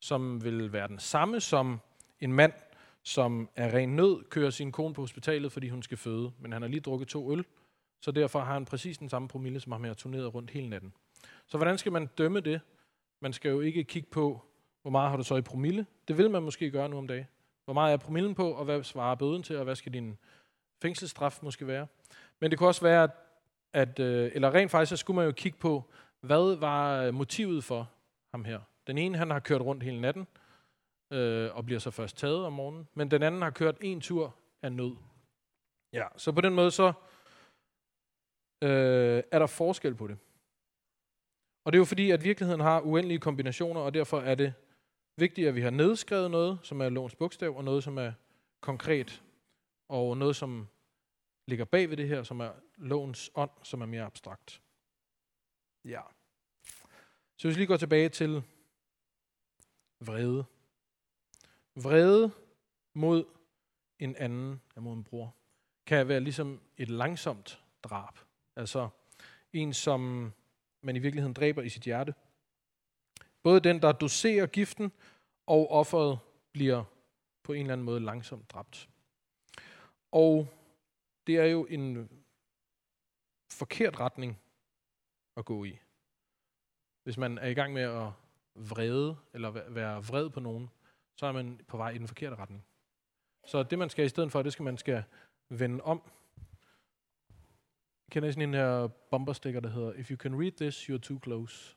som 0.00 0.44
vil 0.44 0.72
være 0.72 0.88
den 0.88 0.98
samme 0.98 1.40
som 1.40 1.80
en 2.20 2.32
mand, 2.32 2.52
som 3.02 3.48
er 3.56 3.74
ren 3.74 3.96
nød, 3.96 4.24
kører 4.30 4.50
sin 4.50 4.72
kone 4.72 4.94
på 4.94 5.00
hospitalet, 5.00 5.52
fordi 5.52 5.68
hun 5.68 5.82
skal 5.82 5.98
føde, 5.98 6.32
men 6.38 6.52
han 6.52 6.62
har 6.62 6.68
lige 6.68 6.80
drukket 6.80 7.08
to 7.08 7.32
øl, 7.32 7.44
så 8.00 8.10
derfor 8.10 8.40
har 8.40 8.52
han 8.52 8.64
præcis 8.64 8.98
den 8.98 9.08
samme 9.08 9.28
promille, 9.28 9.60
som 9.60 9.72
ham 9.72 9.84
har 9.84 9.94
turneret 9.94 10.34
rundt 10.34 10.50
hele 10.50 10.68
natten. 10.68 10.92
Så 11.52 11.58
hvordan 11.58 11.78
skal 11.78 11.92
man 11.92 12.06
dømme 12.06 12.40
det? 12.40 12.60
Man 13.20 13.32
skal 13.32 13.50
jo 13.50 13.60
ikke 13.60 13.84
kigge 13.84 14.08
på, 14.10 14.42
hvor 14.82 14.90
meget 14.90 15.10
har 15.10 15.16
du 15.16 15.22
så 15.22 15.36
i 15.36 15.42
promille. 15.42 15.86
Det 16.08 16.18
vil 16.18 16.30
man 16.30 16.42
måske 16.42 16.70
gøre 16.70 16.88
nu 16.88 16.98
om 16.98 17.08
dagen. 17.08 17.26
Hvor 17.64 17.74
meget 17.74 17.92
er 17.92 17.96
promillen 17.96 18.34
på, 18.34 18.52
og 18.52 18.64
hvad 18.64 18.82
svarer 18.82 19.14
bøden 19.14 19.42
til, 19.42 19.56
og 19.56 19.64
hvad 19.64 19.74
skal 19.74 19.92
din 19.92 20.18
fængselsstraf 20.82 21.38
måske 21.42 21.66
være? 21.66 21.86
Men 22.40 22.50
det 22.50 22.58
kunne 22.58 22.68
også 22.68 22.82
være, 22.82 23.08
at, 23.72 23.98
øh, 23.98 24.30
eller 24.34 24.54
rent 24.54 24.70
faktisk, 24.70 24.90
så 24.90 24.96
skulle 24.96 25.14
man 25.14 25.24
jo 25.24 25.32
kigge 25.32 25.58
på, 25.58 25.90
hvad 26.20 26.56
var 26.56 27.02
øh, 27.02 27.14
motivet 27.14 27.64
for 27.64 27.90
ham 28.30 28.44
her. 28.44 28.60
Den 28.86 28.98
ene, 28.98 29.18
han 29.18 29.30
har 29.30 29.40
kørt 29.40 29.60
rundt 29.60 29.82
hele 29.82 30.00
natten, 30.00 30.26
øh, 31.10 31.56
og 31.56 31.66
bliver 31.66 31.78
så 31.78 31.90
først 31.90 32.16
taget 32.16 32.44
om 32.44 32.52
morgenen, 32.52 32.88
men 32.94 33.10
den 33.10 33.22
anden 33.22 33.42
har 33.42 33.50
kørt 33.50 33.76
en 33.80 34.00
tur 34.00 34.34
af 34.62 34.72
nød. 34.72 34.96
Ja, 35.92 36.06
så 36.16 36.32
på 36.32 36.40
den 36.40 36.54
måde 36.54 36.70
så 36.70 36.92
øh, 38.62 39.22
er 39.30 39.38
der 39.38 39.46
forskel 39.46 39.94
på 39.94 40.06
det. 40.06 40.18
Og 41.64 41.72
det 41.72 41.76
er 41.76 41.80
jo 41.80 41.84
fordi, 41.84 42.10
at 42.10 42.24
virkeligheden 42.24 42.60
har 42.60 42.80
uendelige 42.80 43.18
kombinationer, 43.18 43.80
og 43.80 43.94
derfor 43.94 44.20
er 44.20 44.34
det 44.34 44.54
vigtigt, 45.16 45.48
at 45.48 45.54
vi 45.54 45.60
har 45.60 45.70
nedskrevet 45.70 46.30
noget, 46.30 46.58
som 46.62 46.80
er 46.80 46.88
lovens 46.88 47.14
bogstav, 47.14 47.56
og 47.56 47.64
noget, 47.64 47.84
som 47.84 47.98
er 47.98 48.12
konkret, 48.60 49.22
og 49.88 50.16
noget, 50.16 50.36
som 50.36 50.68
ligger 51.46 51.64
bag 51.64 51.90
ved 51.90 51.96
det 51.96 52.08
her, 52.08 52.22
som 52.22 52.40
er 52.40 52.50
lovens 52.76 53.30
ånd, 53.34 53.50
som 53.62 53.80
er 53.80 53.86
mere 53.86 54.02
abstrakt. 54.02 54.62
Ja. 55.84 56.00
Så 57.36 57.48
hvis 57.48 57.56
vi 57.56 57.60
lige 57.60 57.66
går 57.66 57.76
tilbage 57.76 58.08
til 58.08 58.42
vrede. 60.00 60.44
Vrede 61.74 62.30
mod 62.94 63.24
en 63.98 64.16
anden, 64.16 64.60
mod 64.76 64.92
en 64.96 65.04
bror, 65.04 65.34
kan 65.86 66.08
være 66.08 66.20
ligesom 66.20 66.60
et 66.76 66.88
langsomt 66.88 67.62
drab. 67.82 68.18
Altså 68.56 68.88
en, 69.52 69.74
som 69.74 70.32
man 70.82 70.96
i 70.96 70.98
virkeligheden 70.98 71.34
dræber 71.34 71.62
i 71.62 71.68
sit 71.68 71.82
hjerte. 71.82 72.14
Både 73.42 73.60
den, 73.60 73.82
der 73.82 73.92
doserer 73.92 74.46
giften, 74.46 74.92
og 75.46 75.70
offeret 75.70 76.18
bliver 76.52 76.84
på 77.42 77.52
en 77.52 77.60
eller 77.60 77.72
anden 77.72 77.84
måde 77.84 78.00
langsomt 78.00 78.50
dræbt. 78.50 78.88
Og 80.12 80.48
det 81.26 81.36
er 81.36 81.44
jo 81.44 81.64
en 81.64 81.96
øh, 81.96 82.08
forkert 83.52 84.00
retning 84.00 84.40
at 85.36 85.44
gå 85.44 85.64
i. 85.64 85.78
Hvis 87.02 87.16
man 87.18 87.38
er 87.38 87.48
i 87.48 87.54
gang 87.54 87.72
med 87.72 87.82
at 87.82 88.12
vrede, 88.54 89.16
eller 89.32 89.50
være 89.50 90.04
vred 90.04 90.30
på 90.30 90.40
nogen, 90.40 90.70
så 91.16 91.26
er 91.26 91.32
man 91.32 91.60
på 91.68 91.76
vej 91.76 91.90
i 91.90 91.98
den 91.98 92.08
forkerte 92.08 92.36
retning. 92.36 92.64
Så 93.44 93.62
det, 93.62 93.78
man 93.78 93.90
skal 93.90 94.04
i 94.04 94.08
stedet 94.08 94.32
for, 94.32 94.42
det 94.42 94.52
skal 94.52 94.62
man 94.62 94.78
skal 94.78 95.04
vende 95.48 95.84
om. 95.84 96.02
Kender 98.12 98.28
I 98.28 98.32
sådan 98.32 98.48
en 98.48 98.54
her 98.54 98.86
bomberstikker, 98.86 99.60
der 99.60 99.68
hedder, 99.68 99.92
If 99.92 100.10
you 100.10 100.16
can 100.16 100.40
read 100.40 100.52
this, 100.52 100.90
you're 100.90 100.98
too 100.98 101.20
close. 101.22 101.76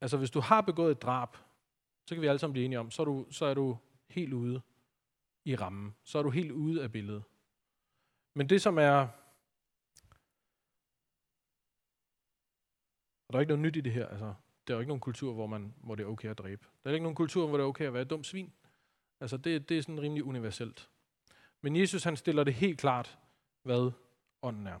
Altså, 0.00 0.16
hvis 0.16 0.30
du 0.30 0.40
har 0.40 0.60
begået 0.60 0.90
et 0.90 1.02
drab, 1.02 1.36
så 2.06 2.14
kan 2.14 2.22
vi 2.22 2.26
alle 2.26 2.38
sammen 2.38 2.52
blive 2.52 2.64
enige 2.64 2.78
om, 2.78 2.90
så 2.90 3.02
er 3.02 3.04
du, 3.04 3.26
så 3.30 3.44
er 3.44 3.54
du 3.54 3.78
helt 4.08 4.32
ude 4.32 4.60
i 5.44 5.56
rammen. 5.56 5.94
Så 6.04 6.18
er 6.18 6.22
du 6.22 6.30
helt 6.30 6.50
ude 6.50 6.82
af 6.82 6.92
billedet. 6.92 7.22
Men 8.34 8.48
det, 8.48 8.62
som 8.62 8.78
er... 8.78 9.08
Og 13.26 13.32
der 13.32 13.36
er 13.36 13.40
ikke 13.40 13.50
noget 13.50 13.62
nyt 13.62 13.76
i 13.76 13.80
det 13.80 13.92
her. 13.92 14.06
Altså, 14.06 14.34
der 14.66 14.74
er 14.74 14.76
jo 14.76 14.80
ikke 14.80 14.88
nogen 14.88 15.00
kultur, 15.00 15.32
hvor, 15.32 15.46
man, 15.46 15.74
hvor 15.76 15.94
det 15.94 16.02
er 16.02 16.08
okay 16.08 16.28
at 16.28 16.38
dræbe. 16.38 16.66
Der 16.84 16.90
er 16.90 16.94
ikke 16.94 17.04
nogen 17.04 17.16
kultur, 17.16 17.46
hvor 17.46 17.56
det 17.56 17.64
er 17.64 17.68
okay 17.68 17.84
at 17.84 17.92
være 17.92 18.02
et 18.02 18.10
dumt 18.10 18.26
svin. 18.26 18.52
Altså, 19.20 19.36
det, 19.36 19.68
det 19.68 19.78
er 19.78 19.82
sådan 19.82 20.00
rimelig 20.00 20.24
universelt. 20.24 20.90
Men 21.60 21.76
Jesus 21.76 22.04
han 22.04 22.16
stiller 22.16 22.44
det 22.44 22.54
helt 22.54 22.78
klart, 22.78 23.18
hvad 23.62 23.92
ånden 24.42 24.66
er. 24.66 24.78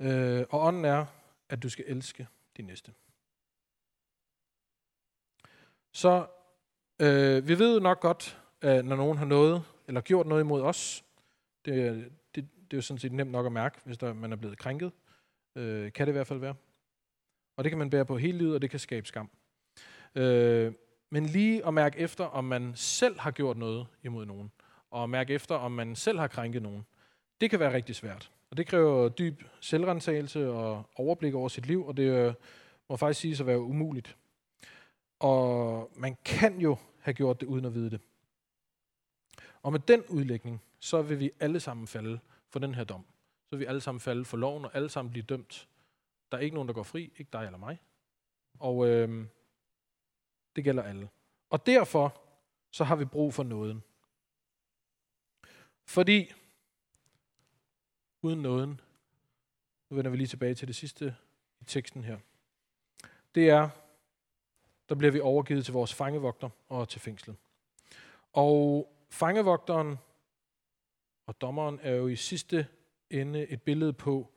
Øh, 0.00 0.46
og 0.50 0.60
ånden 0.60 0.84
er, 0.84 1.06
at 1.48 1.62
du 1.62 1.68
skal 1.68 1.84
elske 1.88 2.28
din 2.56 2.64
næste. 2.64 2.94
Så 5.92 6.26
øh, 7.00 7.48
vi 7.48 7.58
ved 7.58 7.80
nok 7.80 8.00
godt, 8.00 8.42
øh, 8.62 8.84
når 8.84 8.96
nogen 8.96 9.18
har 9.18 9.26
noget, 9.26 9.64
eller 9.88 10.00
gjort 10.00 10.26
noget 10.26 10.42
imod 10.42 10.62
os, 10.62 11.04
det, 11.64 12.12
det, 12.34 12.48
det 12.52 12.72
er 12.72 12.76
jo 12.76 12.82
sådan 12.82 12.98
set 12.98 13.12
nemt 13.12 13.30
nok 13.30 13.46
at 13.46 13.52
mærke, 13.52 13.80
hvis 13.84 13.98
der, 13.98 14.12
man 14.12 14.32
er 14.32 14.36
blevet 14.36 14.58
krænket. 14.58 14.92
Øh, 15.54 15.92
kan 15.92 16.06
det 16.06 16.12
i 16.12 16.16
hvert 16.16 16.26
fald 16.26 16.38
være. 16.38 16.54
Og 17.56 17.64
det 17.64 17.70
kan 17.70 17.78
man 17.78 17.90
bære 17.90 18.06
på 18.06 18.16
hele 18.16 18.38
livet, 18.38 18.54
og 18.54 18.62
det 18.62 18.70
kan 18.70 18.80
skabe 18.80 19.06
skam. 19.06 19.30
Øh, 20.14 20.72
men 21.10 21.26
lige 21.26 21.66
at 21.66 21.74
mærke 21.74 21.98
efter, 21.98 22.24
om 22.24 22.44
man 22.44 22.72
selv 22.76 23.18
har 23.18 23.30
gjort 23.30 23.56
noget 23.56 23.86
imod 24.02 24.26
nogen, 24.26 24.52
og 24.90 25.10
mærke 25.10 25.34
efter, 25.34 25.54
om 25.54 25.72
man 25.72 25.96
selv 25.96 26.18
har 26.18 26.28
krænket 26.28 26.62
nogen, 26.62 26.86
det 27.40 27.50
kan 27.50 27.60
være 27.60 27.72
rigtig 27.72 27.94
svært. 27.94 28.30
Og 28.50 28.56
det 28.56 28.66
kræver 28.66 29.08
dyb 29.08 29.42
selvrensagelse 29.60 30.50
og 30.50 30.90
overblik 30.94 31.34
over 31.34 31.48
sit 31.48 31.66
liv, 31.66 31.86
og 31.86 31.96
det 31.96 32.02
øh, 32.02 32.34
må 32.88 32.96
faktisk 32.96 33.20
siges 33.20 33.40
at 33.40 33.46
være 33.46 33.60
umuligt. 33.60 34.16
Og 35.18 35.90
man 35.96 36.16
kan 36.24 36.60
jo 36.60 36.76
have 37.00 37.14
gjort 37.14 37.40
det 37.40 37.46
uden 37.46 37.64
at 37.64 37.74
vide 37.74 37.90
det. 37.90 38.00
Og 39.62 39.72
med 39.72 39.80
den 39.80 40.04
udlægning, 40.08 40.62
så 40.80 41.02
vil 41.02 41.20
vi 41.20 41.30
alle 41.40 41.60
sammen 41.60 41.86
falde 41.86 42.18
for 42.48 42.58
den 42.58 42.74
her 42.74 42.84
dom. 42.84 43.04
Så 43.44 43.50
vil 43.50 43.60
vi 43.60 43.64
alle 43.64 43.80
sammen 43.80 44.00
falde 44.00 44.24
for 44.24 44.36
loven, 44.36 44.64
og 44.64 44.70
alle 44.74 44.88
sammen 44.88 45.10
blive 45.10 45.24
dømt. 45.24 45.68
Der 46.32 46.38
er 46.38 46.42
ikke 46.42 46.54
nogen, 46.54 46.68
der 46.68 46.74
går 46.74 46.82
fri, 46.82 47.12
ikke 47.16 47.28
dig 47.32 47.44
eller 47.44 47.58
mig. 47.58 47.80
Og 48.58 48.88
øh, 48.88 49.26
det 50.56 50.64
gælder 50.64 50.82
alle. 50.82 51.08
Og 51.50 51.66
derfor 51.66 52.20
så 52.70 52.84
har 52.84 52.96
vi 52.96 53.04
brug 53.04 53.34
for 53.34 53.42
nåden. 53.42 53.82
Fordi 55.88 56.32
uden 58.22 58.42
nåden, 58.42 58.80
nu 59.90 59.96
vender 59.96 60.10
vi 60.10 60.16
lige 60.16 60.26
tilbage 60.26 60.54
til 60.54 60.68
det 60.68 60.76
sidste 60.76 61.16
i 61.60 61.64
teksten 61.64 62.04
her, 62.04 62.18
det 63.34 63.50
er, 63.50 63.68
der 64.88 64.94
bliver 64.94 65.12
vi 65.12 65.20
overgivet 65.20 65.64
til 65.64 65.72
vores 65.72 65.94
fangevogter 65.94 66.48
og 66.68 66.88
til 66.88 67.00
fængslet. 67.00 67.36
Og 68.32 68.92
fangevogteren 69.10 69.96
og 71.26 71.40
dommeren 71.40 71.78
er 71.82 71.94
jo 71.94 72.08
i 72.08 72.16
sidste 72.16 72.68
ende 73.10 73.46
et 73.46 73.62
billede 73.62 73.92
på, 73.92 74.32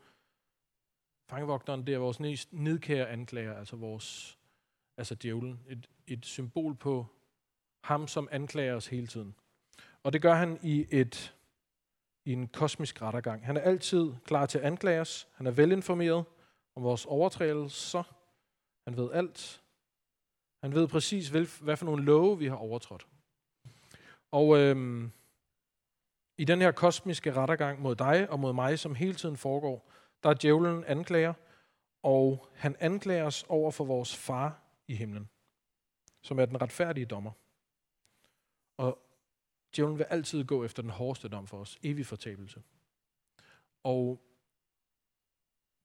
fangevogteren, 1.30 1.88
det 1.88 1.94
er 1.94 2.00
vores 2.00 2.20
nedkære 2.52 3.10
anklager, 3.10 3.58
altså 3.58 3.76
vores, 3.76 4.40
altså 4.98 5.16
djævlen, 5.16 5.60
et, 5.70 5.90
et 6.08 6.26
symbol 6.26 6.76
på 6.76 7.06
ham, 7.82 8.08
som 8.08 8.28
anklager 8.32 8.76
os 8.76 8.88
hele 8.88 9.08
tiden. 9.08 9.36
Og 10.04 10.14
det 10.14 10.22
gør 10.22 10.34
han 10.34 10.60
i 10.64 10.88
et 10.90 11.36
i 12.26 12.34
en 12.34 12.48
kosmisk 12.48 13.02
rettergang. 13.02 13.46
Han 13.46 13.58
er 13.58 13.62
altid 13.62 14.14
klar 14.26 14.46
til 14.46 14.58
at 14.58 14.64
anklage 14.64 15.02
os. 15.02 15.28
Han 15.34 15.48
er 15.48 15.52
velinformeret 15.52 16.26
om 16.76 16.84
vores 16.84 17.06
overtrædelser. 17.06 18.04
Han 18.88 18.98
ved 18.98 19.12
alt. 19.12 19.64
Han 20.64 20.74
ved 20.74 20.88
præcis, 20.88 21.30
hvad 21.30 21.78
for 21.78 21.86
nogle 21.86 22.04
love 22.04 22.38
vi 22.38 22.48
har 22.48 22.56
overtrådt. 22.56 23.08
Og 24.32 24.58
øhm, 24.58 25.12
i 26.38 26.46
den 26.46 26.62
her 26.62 26.72
kosmiske 26.72 27.34
rettergang 27.34 27.82
mod 27.82 27.96
dig 27.96 28.30
og 28.30 28.40
mod 28.40 28.54
mig, 28.54 28.80
som 28.80 28.96
hele 28.96 29.14
tiden 29.14 29.38
foregår, 29.38 29.92
der 30.24 30.30
er 30.30 30.34
djævlen 30.34 30.84
anklager, 30.84 31.34
og 32.04 32.48
han 32.54 32.76
anklager 32.80 33.26
os 33.26 33.46
over 33.50 33.72
for 33.72 33.86
vores 33.86 34.16
far 34.16 34.62
i 34.88 34.96
himlen, 34.96 35.30
som 36.22 36.40
er 36.40 36.46
den 36.46 36.62
retfærdige 36.62 37.06
dommer. 37.06 37.32
Og 38.78 39.00
djævlen 39.76 39.98
vil 39.98 40.04
altid 40.04 40.44
gå 40.44 40.64
efter 40.64 40.82
den 40.82 40.92
hårdeste 40.92 41.28
dom 41.30 41.48
for 41.48 41.60
os, 41.60 41.80
evig 41.84 42.06
fortabelse. 42.06 42.62
Og 43.84 44.22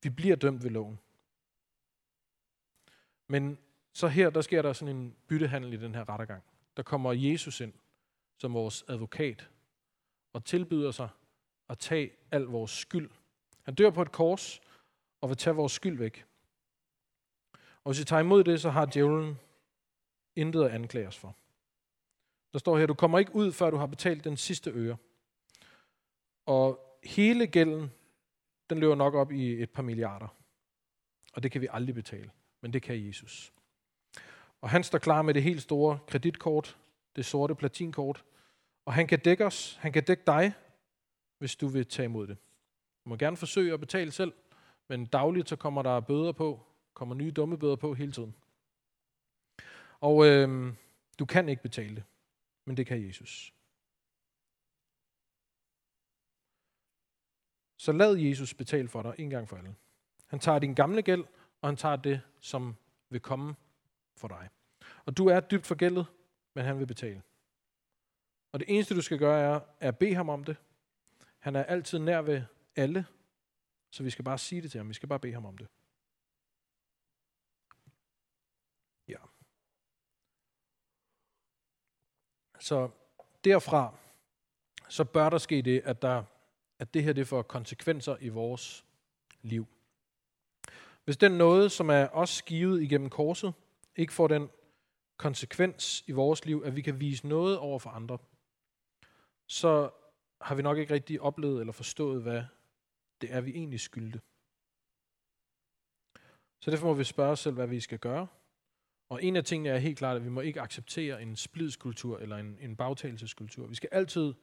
vi 0.02 0.10
bliver 0.10 0.36
dømt 0.36 0.62
ved 0.62 0.70
loven. 0.70 0.98
Men 3.28 3.58
så 3.92 4.08
her, 4.08 4.30
der 4.30 4.40
sker 4.40 4.62
der 4.62 4.72
sådan 4.72 4.96
en 4.96 5.16
byttehandel 5.26 5.72
i 5.72 5.76
den 5.76 5.94
her 5.94 6.08
rettergang. 6.08 6.42
Der 6.76 6.82
kommer 6.82 7.12
Jesus 7.12 7.60
ind 7.60 7.72
som 8.38 8.54
vores 8.54 8.84
advokat 8.88 9.50
og 10.32 10.44
tilbyder 10.44 10.90
sig 10.90 11.08
at 11.68 11.78
tage 11.78 12.10
al 12.30 12.42
vores 12.42 12.70
skyld. 12.70 13.10
Han 13.62 13.74
dør 13.74 13.90
på 13.90 14.02
et 14.02 14.12
kors 14.12 14.60
og 15.20 15.28
vil 15.28 15.36
tage 15.36 15.56
vores 15.56 15.72
skyld 15.72 15.98
væk. 15.98 16.24
Og 17.84 17.92
hvis 17.92 17.98
vi 17.98 18.04
tager 18.04 18.20
imod 18.20 18.44
det, 18.44 18.60
så 18.60 18.70
har 18.70 18.86
djævlen 18.86 19.38
intet 20.36 20.64
at 20.64 20.70
anklage 20.70 21.08
os 21.08 21.18
for. 21.18 21.36
Der 22.56 22.60
står 22.60 22.78
her, 22.78 22.86
du 22.86 22.94
kommer 22.94 23.18
ikke 23.18 23.34
ud, 23.34 23.52
før 23.52 23.70
du 23.70 23.76
har 23.76 23.86
betalt 23.86 24.24
den 24.24 24.36
sidste 24.36 24.70
øre. 24.70 24.96
Og 26.46 26.96
hele 27.04 27.46
gælden, 27.46 27.90
den 28.70 28.78
løber 28.78 28.94
nok 28.94 29.14
op 29.14 29.32
i 29.32 29.62
et 29.62 29.70
par 29.70 29.82
milliarder. 29.82 30.36
Og 31.32 31.42
det 31.42 31.50
kan 31.50 31.60
vi 31.60 31.68
aldrig 31.70 31.94
betale, 31.94 32.30
men 32.60 32.72
det 32.72 32.82
kan 32.82 33.06
Jesus. 33.06 33.52
Og 34.60 34.70
han 34.70 34.84
står 34.84 34.98
klar 34.98 35.22
med 35.22 35.34
det 35.34 35.42
helt 35.42 35.62
store 35.62 35.98
kreditkort, 36.06 36.78
det 37.16 37.24
sorte 37.24 37.54
platinkort, 37.54 38.24
og 38.84 38.92
han 38.92 39.06
kan 39.06 39.18
dække 39.18 39.46
os, 39.46 39.78
han 39.80 39.92
kan 39.92 40.04
dække 40.04 40.22
dig, 40.26 40.52
hvis 41.38 41.56
du 41.56 41.68
vil 41.68 41.86
tage 41.86 42.04
imod 42.04 42.26
det. 42.26 42.36
Du 43.04 43.08
må 43.08 43.16
gerne 43.16 43.36
forsøge 43.36 43.72
at 43.72 43.80
betale 43.80 44.10
selv, 44.10 44.32
men 44.88 45.06
dagligt 45.06 45.48
så 45.48 45.56
kommer 45.56 45.82
der 45.82 46.00
bøder 46.00 46.32
på, 46.32 46.66
kommer 46.94 47.14
nye 47.14 47.30
dumme 47.30 47.58
bøder 47.58 47.76
på 47.76 47.94
hele 47.94 48.12
tiden. 48.12 48.34
Og 50.00 50.26
øh, 50.26 50.72
du 51.18 51.24
kan 51.24 51.48
ikke 51.48 51.62
betale 51.62 51.94
det, 51.94 52.04
men 52.66 52.76
det 52.76 52.86
kan 52.86 53.06
Jesus. 53.06 53.54
Så 57.76 57.92
lad 57.92 58.16
Jesus 58.16 58.54
betale 58.54 58.88
for 58.88 59.02
dig 59.02 59.14
en 59.18 59.30
gang 59.30 59.48
for 59.48 59.56
alle. 59.56 59.74
Han 60.26 60.38
tager 60.38 60.58
din 60.58 60.74
gamle 60.74 61.02
gæld, 61.02 61.24
og 61.60 61.68
han 61.68 61.76
tager 61.76 61.96
det, 61.96 62.22
som 62.40 62.74
vil 63.08 63.20
komme 63.20 63.54
for 64.16 64.28
dig. 64.28 64.48
Og 65.06 65.16
du 65.16 65.26
er 65.26 65.40
dybt 65.40 65.66
forgældet, 65.66 66.06
men 66.54 66.64
han 66.64 66.78
vil 66.78 66.86
betale. 66.86 67.22
Og 68.52 68.60
det 68.60 68.74
eneste, 68.74 68.94
du 68.94 69.02
skal 69.02 69.18
gøre, 69.18 69.40
er 69.40 69.60
at 69.80 69.98
bede 69.98 70.14
ham 70.14 70.28
om 70.28 70.44
det. 70.44 70.56
Han 71.38 71.56
er 71.56 71.64
altid 71.64 71.98
nær 71.98 72.22
ved 72.22 72.42
alle, 72.76 73.06
så 73.90 74.02
vi 74.02 74.10
skal 74.10 74.24
bare 74.24 74.38
sige 74.38 74.62
det 74.62 74.70
til 74.70 74.78
ham. 74.78 74.88
Vi 74.88 74.94
skal 74.94 75.08
bare 75.08 75.20
bede 75.20 75.32
ham 75.32 75.46
om 75.46 75.58
det. 75.58 75.68
Ja. 79.08 79.18
Så 82.58 82.88
derfra, 83.44 83.94
så 84.88 85.04
bør 85.04 85.30
der 85.30 85.38
ske 85.38 85.62
det, 85.62 85.82
at, 85.84 86.02
der, 86.02 86.24
at 86.78 86.94
det 86.94 87.02
her 87.02 87.12
det 87.12 87.28
får 87.28 87.42
konsekvenser 87.42 88.16
i 88.20 88.28
vores 88.28 88.84
liv. 89.42 89.66
Hvis 91.04 91.16
den 91.16 91.32
noget, 91.32 91.72
som 91.72 91.90
er 91.90 92.08
os 92.12 92.42
givet 92.42 92.82
igennem 92.82 93.10
korset, 93.10 93.54
ikke 93.96 94.12
får 94.12 94.28
den 94.28 94.50
konsekvens 95.16 96.04
i 96.06 96.12
vores 96.12 96.44
liv, 96.44 96.62
at 96.64 96.76
vi 96.76 96.82
kan 96.82 97.00
vise 97.00 97.28
noget 97.28 97.58
over 97.58 97.78
for 97.78 97.90
andre, 97.90 98.18
så 99.46 99.90
har 100.40 100.54
vi 100.54 100.62
nok 100.62 100.78
ikke 100.78 100.94
rigtig 100.94 101.20
oplevet 101.20 101.60
eller 101.60 101.72
forstået, 101.72 102.22
hvad 102.22 102.44
det 103.20 103.32
er, 103.32 103.40
vi 103.40 103.50
egentlig 103.50 103.80
skyldte. 103.80 104.20
Så 106.60 106.70
derfor 106.70 106.86
må 106.86 106.94
vi 106.94 107.04
spørge 107.04 107.32
os 107.32 107.40
selv, 107.40 107.54
hvad 107.54 107.66
vi 107.66 107.80
skal 107.80 107.98
gøre. 107.98 108.26
Og 109.08 109.24
en 109.24 109.36
af 109.36 109.44
tingene 109.44 109.68
er 109.68 109.78
helt 109.78 109.98
klart, 109.98 110.16
at 110.16 110.24
vi 110.24 110.28
må 110.28 110.40
ikke 110.40 110.60
acceptere 110.60 111.22
en 111.22 111.36
splidskultur 111.36 112.18
eller 112.18 112.36
en, 112.36 112.58
en 112.60 112.76
bagtagelseskultur. 112.76 113.66
Vi 113.66 113.74
skal 113.74 113.88
altid 113.92 114.34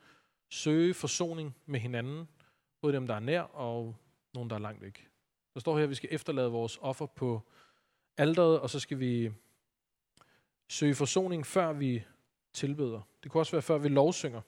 søge 0.50 0.94
forsoning 0.94 1.56
med 1.66 1.80
hinanden, 1.80 2.28
både 2.82 2.94
dem, 2.94 3.08
der 3.08 3.16
er 3.16 3.20
nær 3.20 3.42
og 3.42 3.96
nogen, 4.34 4.50
der 4.50 4.56
er 4.56 4.60
langt 4.60 4.82
væk. 4.82 5.08
Der 5.54 5.60
står 5.60 5.78
her, 5.78 5.84
at 5.84 5.90
vi 5.90 5.96
skal 5.96 6.10
efterlade 6.12 6.52
vores 6.52 6.80
offer 6.82 7.06
på 7.06 7.42
alderet, 8.18 8.60
og 8.60 8.70
så 8.70 8.80
skal 8.80 9.00
vi 9.00 9.32
søge 10.70 10.96
forsoning, 10.96 11.46
før 11.46 11.74
vi 11.74 12.04
tilbeder. 12.54 13.02
Det 13.24 13.32
kunne 13.32 13.42
også 13.42 13.52
være, 13.52 13.62
før 13.62 13.78
vi 13.78 13.90
lovsynger. 13.90 14.42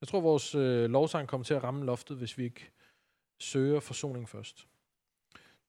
Jeg 0.00 0.08
tror, 0.08 0.20
vores 0.20 0.54
øh, 0.54 0.90
lovsang 0.90 1.28
kommer 1.28 1.44
til 1.44 1.54
at 1.54 1.62
ramme 1.62 1.84
loftet, 1.84 2.16
hvis 2.16 2.38
vi 2.38 2.44
ikke 2.44 2.70
søger 3.40 3.80
forsoning 3.80 4.28
først. 4.28 4.68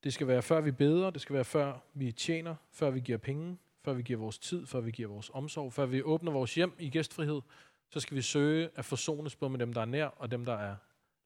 Det 0.04 0.13
skal 0.13 0.28
være 0.28 0.42
før 0.42 0.62
vi 0.62 0.72
beder, 0.72 1.10
det 1.10 1.22
skal 1.22 1.34
være 1.34 1.46
før 1.46 1.80
vi 1.94 2.12
tjener, 2.12 2.56
før 2.72 2.89
vi 2.89 3.00
giver 3.00 3.18
penge, 3.18 3.58
før 3.84 3.94
vi 3.94 4.02
giver 4.02 4.20
vores 4.20 4.39
tid, 4.39 4.66
før 4.66 4.80
vi 4.80 4.92
giver 4.92 5.10
vores 5.10 5.32
omsorg, 5.34 5.74
før 5.74 5.86
vi 5.86 6.04
åbner 6.04 6.32
vores 6.32 6.56
hjem 6.56 6.76
i 6.80 6.89
gæstfrihed, 6.89 7.42
så 7.89 8.00
skal 8.00 8.18
vi 8.18 8.22
søge 8.22 8.70
at 8.76 8.86
forsones 8.86 9.36
både 9.36 9.50
med 9.50 9.60
dem, 9.60 9.74
der 9.74 9.82
er 9.82 9.86
nær, 9.86 10.06
og 10.06 10.32
dem, 10.32 10.46
der 10.46 10.54
er 10.54 10.76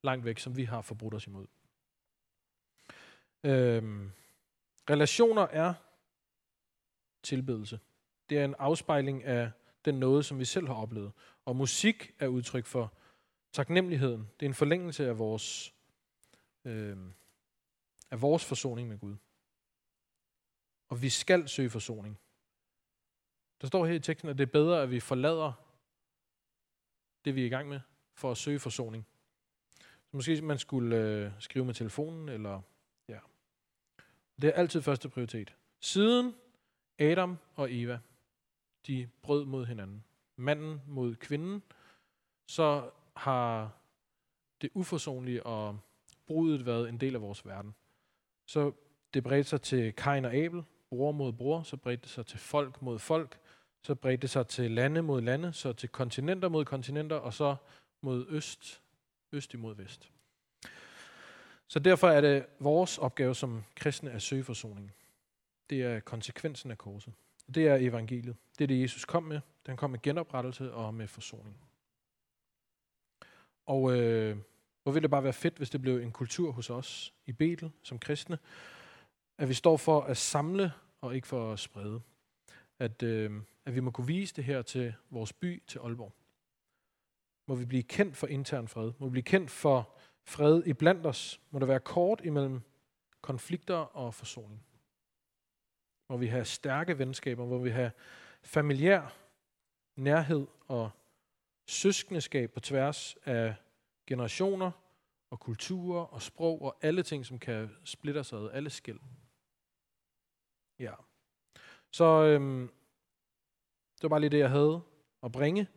langt 0.04 0.26
væk, 0.26 0.40
som 0.40 0.58
vi 0.58 0.64
har 0.64 0.82
forbrudt 0.82 1.14
os 1.14 1.28
imod. 1.28 1.46
Øhm, 3.44 4.12
relationer 4.90 5.42
er 5.42 5.74
tilbedelse. 7.24 7.80
Det 8.30 8.38
er 8.38 8.46
en 8.46 8.56
afspejling 8.60 9.24
af 9.24 9.52
den 9.86 9.96
noget, 9.96 10.26
som 10.26 10.40
vi 10.40 10.46
selv 10.46 10.68
har 10.68 10.76
oplevet. 10.76 11.12
Og 11.46 11.56
musik 11.56 12.12
er 12.20 12.28
udtryk 12.28 12.66
for 12.66 12.94
taknemmeligheden. 13.52 14.30
Det 14.40 14.46
er 14.46 14.50
en 14.50 14.54
forlængelse 14.54 15.08
af 15.08 15.20
vores, 15.20 15.74
øh, 16.66 16.98
af 18.12 18.22
vores 18.22 18.46
forsoning 18.46 18.90
med 18.90 18.98
Gud. 18.98 19.16
Og 20.90 21.02
vi 21.02 21.10
skal 21.10 21.50
søge 21.50 21.70
forsoning. 21.70 22.20
Der 23.62 23.68
står 23.68 23.86
her 23.86 23.94
i 23.94 24.00
teksten, 24.00 24.30
at 24.30 24.38
det 24.38 24.48
er 24.48 24.52
bedre, 24.52 24.82
at 24.82 24.92
vi 24.92 25.00
forlader 25.00 25.54
det 27.26 27.36
vi 27.36 27.42
er 27.42 27.46
i 27.46 27.50
gang 27.50 27.70
med, 27.70 27.80
for 28.14 28.32
at 28.32 28.38
søge 28.38 28.60
forsoning. 28.60 29.08
Så 29.80 30.10
måske 30.12 30.42
man 30.42 30.60
skulle 30.60 30.98
øh, 30.98 31.32
skrive 31.40 31.66
med 31.66 31.74
telefonen, 31.74 32.30
eller 32.30 32.62
ja. 33.08 33.20
Det 34.42 34.48
er 34.48 34.54
altid 34.54 34.82
første 34.82 35.10
prioritet. 35.10 35.56
Siden 35.80 36.36
Adam 37.00 37.38
og 37.56 37.74
Eva, 37.74 38.00
de 38.88 39.10
brød 39.22 39.46
mod 39.46 39.66
hinanden, 39.66 40.04
manden 40.36 40.82
mod 40.88 41.16
kvinden, 41.16 41.64
så 42.48 42.92
har 43.16 43.72
det 44.62 44.70
uforsonlige 44.74 45.46
og 45.46 45.80
brudet 46.26 46.66
været 46.66 46.90
en 46.90 47.00
del 47.00 47.16
af 47.16 47.22
vores 47.22 47.46
verden. 47.46 47.76
Så 48.48 48.72
det 49.14 49.24
bredte 49.24 49.50
sig 49.50 49.62
til 49.62 49.94
Kain 49.94 50.26
og 50.26 50.36
Abel, 50.36 50.64
bror 50.90 51.12
mod 51.12 51.34
bror, 51.34 51.64
så 51.64 51.78
bredte 51.78 52.02
det 52.02 52.10
sig 52.10 52.26
til 52.26 52.40
folk 52.40 52.82
mod 52.82 53.00
folk, 53.00 53.40
så 53.84 53.96
bredte 53.96 54.22
det 54.22 54.30
sig 54.30 54.48
til 54.48 54.72
lande 54.72 55.02
mod 55.02 55.22
lande, 55.22 55.54
så 55.54 55.74
til 55.74 55.90
kontinenter 55.90 56.50
mod 56.50 56.66
kontinenter, 56.66 57.16
og 57.16 57.34
så 57.34 57.56
mod 58.02 58.26
øst, 58.30 58.82
øst 59.32 59.54
imod 59.54 59.76
vest. 59.76 60.12
Så 61.68 61.80
derfor 61.80 62.10
er 62.10 62.22
det 62.22 62.46
vores 62.60 62.98
opgave 62.98 63.36
som 63.36 63.64
kristne 63.76 64.12
at 64.12 64.22
søge 64.22 64.44
forsoning. 64.44 64.94
Det 65.70 65.84
er 65.84 66.00
konsekvensen 66.00 66.72
af 66.72 66.78
korset. 66.78 67.14
Det 67.56 67.68
er 67.68 67.76
evangeliet. 67.76 68.36
Det 68.58 68.64
er 68.64 68.68
det, 68.68 68.82
Jesus 68.82 69.06
kom 69.06 69.24
med. 69.24 69.40
Den 69.66 69.78
kom 69.78 69.90
med 69.90 70.02
genoprettelse 70.02 70.74
og 70.74 70.94
med 70.94 71.08
forsoning. 71.08 71.58
Og 73.66 74.00
øh, 74.00 74.38
hvor 74.88 74.92
ville 74.92 75.04
det 75.04 75.12
bare 75.12 75.24
være 75.24 75.34
fedt, 75.34 75.58
hvis 75.58 75.70
det 75.70 75.82
blev 75.82 75.98
en 75.98 76.12
kultur 76.12 76.52
hos 76.52 76.70
os 76.70 77.14
i 77.26 77.32
Betel 77.32 77.72
som 77.84 78.00
kristne, 78.00 78.38
at 79.38 79.50
vi 79.50 79.54
står 79.54 79.78
for 79.78 80.02
at 80.02 80.18
samle 80.18 80.72
og 81.02 81.16
ikke 81.16 81.28
for 81.28 81.54
at 81.54 81.60
sprede. 81.60 82.02
At, 82.80 83.04
øh, 83.04 83.42
at 83.66 83.76
vi 83.76 83.80
må 83.80 83.92
kunne 83.92 84.08
vise 84.08 84.36
det 84.36 84.44
her 84.44 84.62
til 84.62 84.94
vores 85.10 85.34
by, 85.34 85.64
til 85.68 85.80
Aalborg. 85.80 86.14
Må 87.48 87.56
vi 87.56 87.66
blive 87.66 87.84
kendt 87.84 88.18
for 88.18 88.28
intern 88.28 88.68
fred. 88.68 88.92
Må 89.00 89.08
vi 89.08 89.12
blive 89.12 89.24
kendt 89.24 89.52
for 89.52 89.96
fred 90.26 90.64
i 90.66 90.74
blandt 90.74 91.06
os. 91.06 91.42
Må 91.52 91.60
der 91.60 91.66
være 91.66 91.80
kort 91.80 92.22
imellem 92.24 92.62
konflikter 93.22 93.76
og 93.76 94.14
forsoning. 94.14 94.66
Må 96.10 96.18
vi 96.18 96.28
have 96.28 96.46
stærke 96.46 97.00
venskaber. 97.00 97.46
Må 97.46 97.58
vi 97.58 97.70
have 97.70 97.92
familiær 98.42 99.16
nærhed 99.96 100.48
og 100.68 100.90
søskendeskab 101.66 102.52
på 102.52 102.60
tværs 102.60 103.16
af 103.26 103.56
generationer 104.08 104.72
og 105.30 105.40
kulturer 105.40 106.02
og 106.02 106.22
sprog 106.22 106.62
og 106.62 106.78
alle 106.82 107.04
ting, 107.04 107.26
som 107.26 107.40
kan 107.40 107.70
splitte 107.84 108.24
sig 108.24 108.40
ad, 108.40 108.50
alle 108.54 108.70
skæld. 108.70 109.00
Ja. 110.80 110.94
Så 111.92 112.04
øhm, 112.04 112.72
det 113.96 114.04
var 114.04 114.10
bare 114.10 114.20
lige 114.20 114.30
det, 114.30 114.40
jeg 114.40 114.50
havde 114.50 114.82
at 115.24 115.32
bringe. 115.32 115.68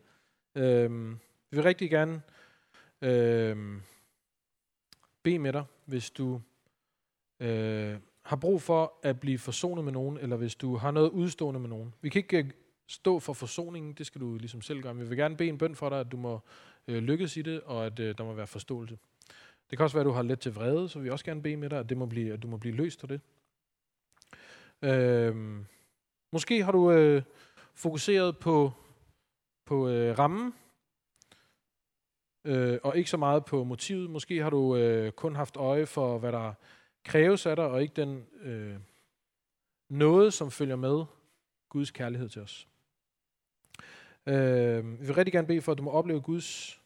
Øhm, 0.55 1.19
vi 1.49 1.57
vil 1.57 1.63
rigtig 1.63 1.89
gerne 1.89 2.21
øhm, 3.01 3.81
bede 5.23 5.39
med 5.39 5.53
dig, 5.53 5.65
hvis 5.85 6.09
du 6.09 6.41
øh, 7.39 7.99
har 8.21 8.35
brug 8.35 8.61
for 8.61 8.93
at 9.03 9.19
blive 9.19 9.37
forsonet 9.37 9.83
med 9.83 9.91
nogen, 9.93 10.17
eller 10.17 10.35
hvis 10.35 10.55
du 10.55 10.75
har 10.75 10.91
noget 10.91 11.09
udstående 11.09 11.59
med 11.59 11.69
nogen. 11.69 11.93
Vi 12.01 12.09
kan 12.09 12.19
ikke 12.19 12.37
øh, 12.37 12.51
stå 12.87 13.19
for 13.19 13.33
forsoningen, 13.33 13.93
det 13.93 14.05
skal 14.05 14.21
du 14.21 14.37
ligesom 14.37 14.61
selv 14.61 14.81
gøre. 14.81 14.93
Men 14.93 15.03
vi 15.03 15.09
vil 15.09 15.17
gerne 15.17 15.37
bede 15.37 15.49
en 15.49 15.57
bøn 15.57 15.75
for 15.75 15.89
dig, 15.89 15.99
at 15.99 16.11
du 16.11 16.17
må 16.17 16.39
øh, 16.91 17.03
lykkes 17.03 17.37
i 17.37 17.41
det, 17.41 17.61
og 17.61 17.85
at 17.85 17.99
øh, 17.99 18.17
der 18.17 18.23
må 18.23 18.33
være 18.33 18.47
forståelse. 18.47 18.97
Det 19.69 19.77
kan 19.77 19.83
også 19.83 19.95
være, 19.97 20.01
at 20.01 20.05
du 20.05 20.11
har 20.11 20.21
let 20.21 20.39
til 20.39 20.53
vrede, 20.53 20.89
så 20.89 20.99
vi 20.99 21.09
også 21.09 21.25
gerne 21.25 21.41
bede 21.41 21.57
med 21.57 21.69
dig, 21.69 21.79
at, 21.79 21.89
det 21.89 21.97
må 21.97 22.05
blive, 22.05 22.33
at 22.33 22.43
du 22.43 22.47
må 22.47 22.57
blive 22.57 22.75
løst 22.75 23.03
af 23.03 23.07
det. 23.07 23.21
Øh, 24.81 25.35
måske 26.31 26.63
har 26.63 26.71
du 26.71 26.91
øh, 26.91 27.21
fokuseret 27.73 28.37
på, 28.37 28.71
på 29.65 29.89
øh, 29.89 30.19
rammen, 30.19 30.53
øh, 32.45 32.79
og 32.83 32.97
ikke 32.97 33.09
så 33.09 33.17
meget 33.17 33.45
på 33.45 33.63
motivet. 33.63 34.09
Måske 34.09 34.43
har 34.43 34.49
du 34.49 34.75
øh, 34.75 35.11
kun 35.11 35.35
haft 35.35 35.57
øje 35.57 35.85
for, 35.85 36.17
hvad 36.17 36.31
der 36.31 36.53
kræves 37.03 37.45
af 37.45 37.55
dig, 37.55 37.65
og 37.65 37.81
ikke 37.81 37.93
den 37.93 38.25
øh, 38.41 38.75
noget, 39.89 40.33
som 40.33 40.51
følger 40.51 40.75
med 40.75 41.05
Guds 41.69 41.91
kærlighed 41.91 42.29
til 42.29 42.41
os. 42.41 42.67
Øh, 44.25 44.99
vi 44.99 45.05
vil 45.05 45.15
rigtig 45.15 45.33
gerne 45.33 45.47
bede 45.47 45.61
for, 45.61 45.71
at 45.71 45.77
du 45.77 45.83
må 45.83 45.91
opleve 45.91 46.21
Guds 46.21 46.80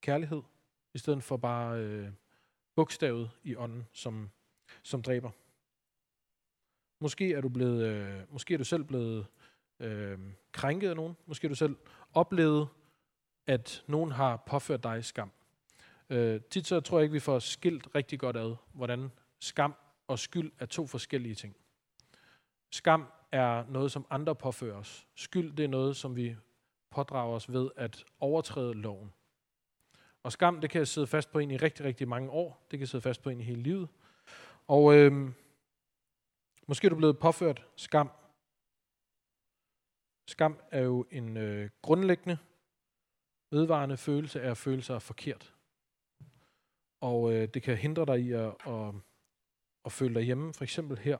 kærlighed, 0.00 0.42
i 0.94 0.98
stedet 0.98 1.22
for 1.22 1.36
bare 1.36 1.78
øh, 1.78 2.08
bogstavet 2.74 3.30
i 3.44 3.56
ånden, 3.56 3.86
som, 3.92 4.30
som 4.82 5.02
dræber. 5.02 5.30
Måske 7.00 7.32
er 7.32 7.40
du, 7.40 7.48
blevet, 7.48 7.86
øh, 7.86 8.32
måske 8.32 8.54
er 8.54 8.58
du 8.58 8.64
selv 8.64 8.84
blevet 8.84 9.26
øh, 9.80 10.18
krænket 10.52 10.88
af 10.88 10.96
nogen. 10.96 11.16
Måske 11.26 11.44
er 11.44 11.48
du 11.48 11.54
selv 11.54 11.76
oplevet, 12.14 12.68
at 13.46 13.84
nogen 13.86 14.10
har 14.10 14.36
påført 14.36 14.82
dig 14.82 15.04
skam. 15.04 15.30
Øh, 16.10 16.40
tit 16.50 16.66
så 16.66 16.80
tror 16.80 16.98
jeg 16.98 17.02
ikke, 17.02 17.12
vi 17.12 17.20
får 17.20 17.38
skilt 17.38 17.88
rigtig 17.94 18.18
godt 18.18 18.36
ad, 18.36 18.56
hvordan 18.72 19.10
skam 19.38 19.74
og 20.06 20.18
skyld 20.18 20.52
er 20.58 20.66
to 20.66 20.86
forskellige 20.86 21.34
ting. 21.34 21.56
Skam 22.70 23.06
er 23.32 23.64
noget, 23.68 23.92
som 23.92 24.06
andre 24.10 24.34
påfører 24.34 24.76
os. 24.76 25.06
Skyld, 25.14 25.56
det 25.56 25.64
er 25.64 25.68
noget, 25.68 25.96
som 25.96 26.16
vi 26.16 26.36
pådrager 26.90 27.34
os 27.34 27.52
ved 27.52 27.70
at 27.76 28.04
overtræde 28.20 28.74
loven. 28.74 29.12
Og 30.22 30.32
skam, 30.32 30.60
det 30.60 30.70
kan 30.70 30.86
sidde 30.86 31.06
fast 31.06 31.32
på 31.32 31.38
en 31.38 31.50
i 31.50 31.56
rigtig, 31.56 31.86
rigtig 31.86 32.08
mange 32.08 32.30
år. 32.30 32.66
Det 32.70 32.78
kan 32.78 32.88
sidde 32.88 33.02
fast 33.02 33.22
på 33.22 33.30
en 33.30 33.40
i 33.40 33.44
hele 33.44 33.62
livet. 33.62 33.88
Og 34.66 34.94
øh, 34.96 35.32
måske 36.66 36.86
er 36.86 36.88
du 36.88 36.96
blevet 36.96 37.18
påført 37.18 37.66
skam. 37.76 38.10
Skam 40.28 40.60
er 40.70 40.80
jo 40.80 41.06
en 41.10 41.36
øh, 41.36 41.70
grundlæggende, 41.82 42.38
vedvarende 43.50 43.96
følelse 43.96 44.42
af 44.42 44.50
at 44.50 44.58
føle 44.58 44.82
sig 44.82 45.02
forkert. 45.02 45.54
Og 47.00 47.32
øh, 47.32 47.48
det 47.48 47.62
kan 47.62 47.76
hindre 47.76 48.06
dig 48.06 48.20
i 48.20 48.32
at, 48.32 48.54
at, 48.66 48.94
at 49.84 49.92
føle 49.92 50.14
dig 50.14 50.22
hjemme, 50.22 50.54
for 50.54 50.64
eksempel 50.64 50.98
her 50.98 51.18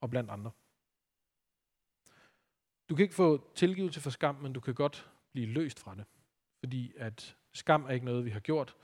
og 0.00 0.10
blandt 0.10 0.30
andre. 0.30 0.50
Du 2.88 2.94
kan 2.94 3.02
ikke 3.02 3.14
få 3.14 3.54
tilgivelse 3.54 4.00
for 4.00 4.10
skam, 4.10 4.34
men 4.34 4.52
du 4.52 4.60
kan 4.60 4.74
godt 4.74 5.10
blive 5.32 5.46
løst 5.46 5.78
fra 5.78 5.94
det. 5.94 6.04
Fordi 6.58 6.92
at 6.96 7.37
skam 7.52 7.84
er 7.84 7.90
ikke 7.90 8.06
noget, 8.06 8.24
vi 8.24 8.30
har 8.30 8.40
gjort. 8.40 8.76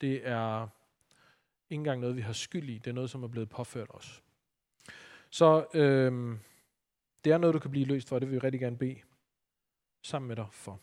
Det 0.00 0.28
er 0.28 0.68
ikke 1.70 1.80
engang 1.80 2.00
noget, 2.00 2.16
vi 2.16 2.20
har 2.20 2.32
skyld 2.32 2.68
i. 2.68 2.78
Det 2.78 2.86
er 2.86 2.94
noget, 2.94 3.10
som 3.10 3.22
er 3.22 3.28
blevet 3.28 3.48
påført 3.48 3.88
os. 3.90 4.22
Så 5.30 5.66
øhm, 5.74 6.38
det 7.24 7.32
er 7.32 7.38
noget, 7.38 7.54
du 7.54 7.58
kan 7.58 7.70
blive 7.70 7.86
løst 7.86 8.08
for. 8.08 8.18
Det 8.18 8.28
vil 8.28 8.34
vi 8.34 8.38
rigtig 8.38 8.60
gerne 8.60 8.78
bede 8.78 8.96
sammen 10.02 10.28
med 10.28 10.36
dig 10.36 10.46
for. 10.50 10.80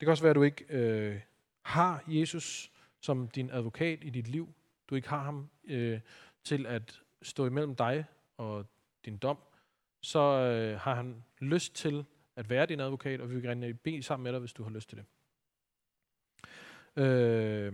Det 0.00 0.06
kan 0.06 0.08
også 0.08 0.22
være, 0.22 0.30
at 0.30 0.36
du 0.36 0.42
ikke 0.42 0.64
øh, 0.68 1.20
har 1.62 2.04
Jesus 2.06 2.70
som 3.00 3.28
din 3.28 3.50
advokat 3.50 4.04
i 4.04 4.10
dit 4.10 4.28
liv. 4.28 4.54
Du 4.90 4.94
ikke 4.94 5.08
har 5.08 5.22
ham 5.22 5.50
øh, 5.64 6.00
til 6.44 6.66
at 6.66 7.02
stå 7.22 7.46
imellem 7.46 7.76
dig 7.76 8.04
og 8.36 8.66
din 9.04 9.16
dom 9.16 9.38
så 10.04 10.20
øh, 10.20 10.80
har 10.80 10.94
han 10.94 11.24
lyst 11.38 11.74
til 11.74 12.04
at 12.36 12.50
være 12.50 12.66
din 12.66 12.80
advokat, 12.80 13.20
og 13.20 13.30
vi 13.30 13.34
vil 13.34 13.42
gerne 13.42 13.74
bede 13.74 14.02
sammen 14.02 14.22
med 14.22 14.32
dig, 14.32 14.40
hvis 14.40 14.52
du 14.52 14.62
har 14.62 14.70
lyst 14.70 14.88
til 14.88 14.98
det. 14.98 15.06
Øh, 16.96 17.72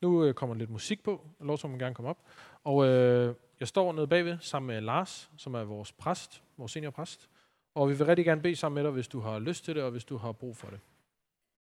nu 0.00 0.24
øh, 0.24 0.34
kommer 0.34 0.56
lidt 0.56 0.70
musik 0.70 1.02
på, 1.02 1.26
lov 1.40 1.58
som 1.58 1.78
gerne 1.78 1.94
komme 1.94 2.08
op. 2.10 2.22
Og 2.64 2.86
øh, 2.86 3.34
jeg 3.60 3.68
står 3.68 3.92
nede 3.92 4.06
bagved 4.06 4.38
sammen 4.40 4.66
med 4.66 4.80
Lars, 4.80 5.30
som 5.36 5.54
er 5.54 5.64
vores 5.64 5.92
præst, 5.92 6.42
vores 6.56 6.72
seniorpræst. 6.72 7.28
Og 7.74 7.88
vi 7.88 7.94
vil 7.94 8.06
rigtig 8.06 8.24
gerne 8.24 8.42
bede 8.42 8.56
sammen 8.56 8.74
med 8.74 8.84
dig, 8.84 8.92
hvis 8.92 9.08
du 9.08 9.20
har 9.20 9.38
lyst 9.38 9.64
til 9.64 9.74
det, 9.74 9.82
og 9.82 9.90
hvis 9.90 10.04
du 10.04 10.16
har 10.16 10.32
brug 10.32 10.56
for 10.56 10.70
det. 10.70 10.80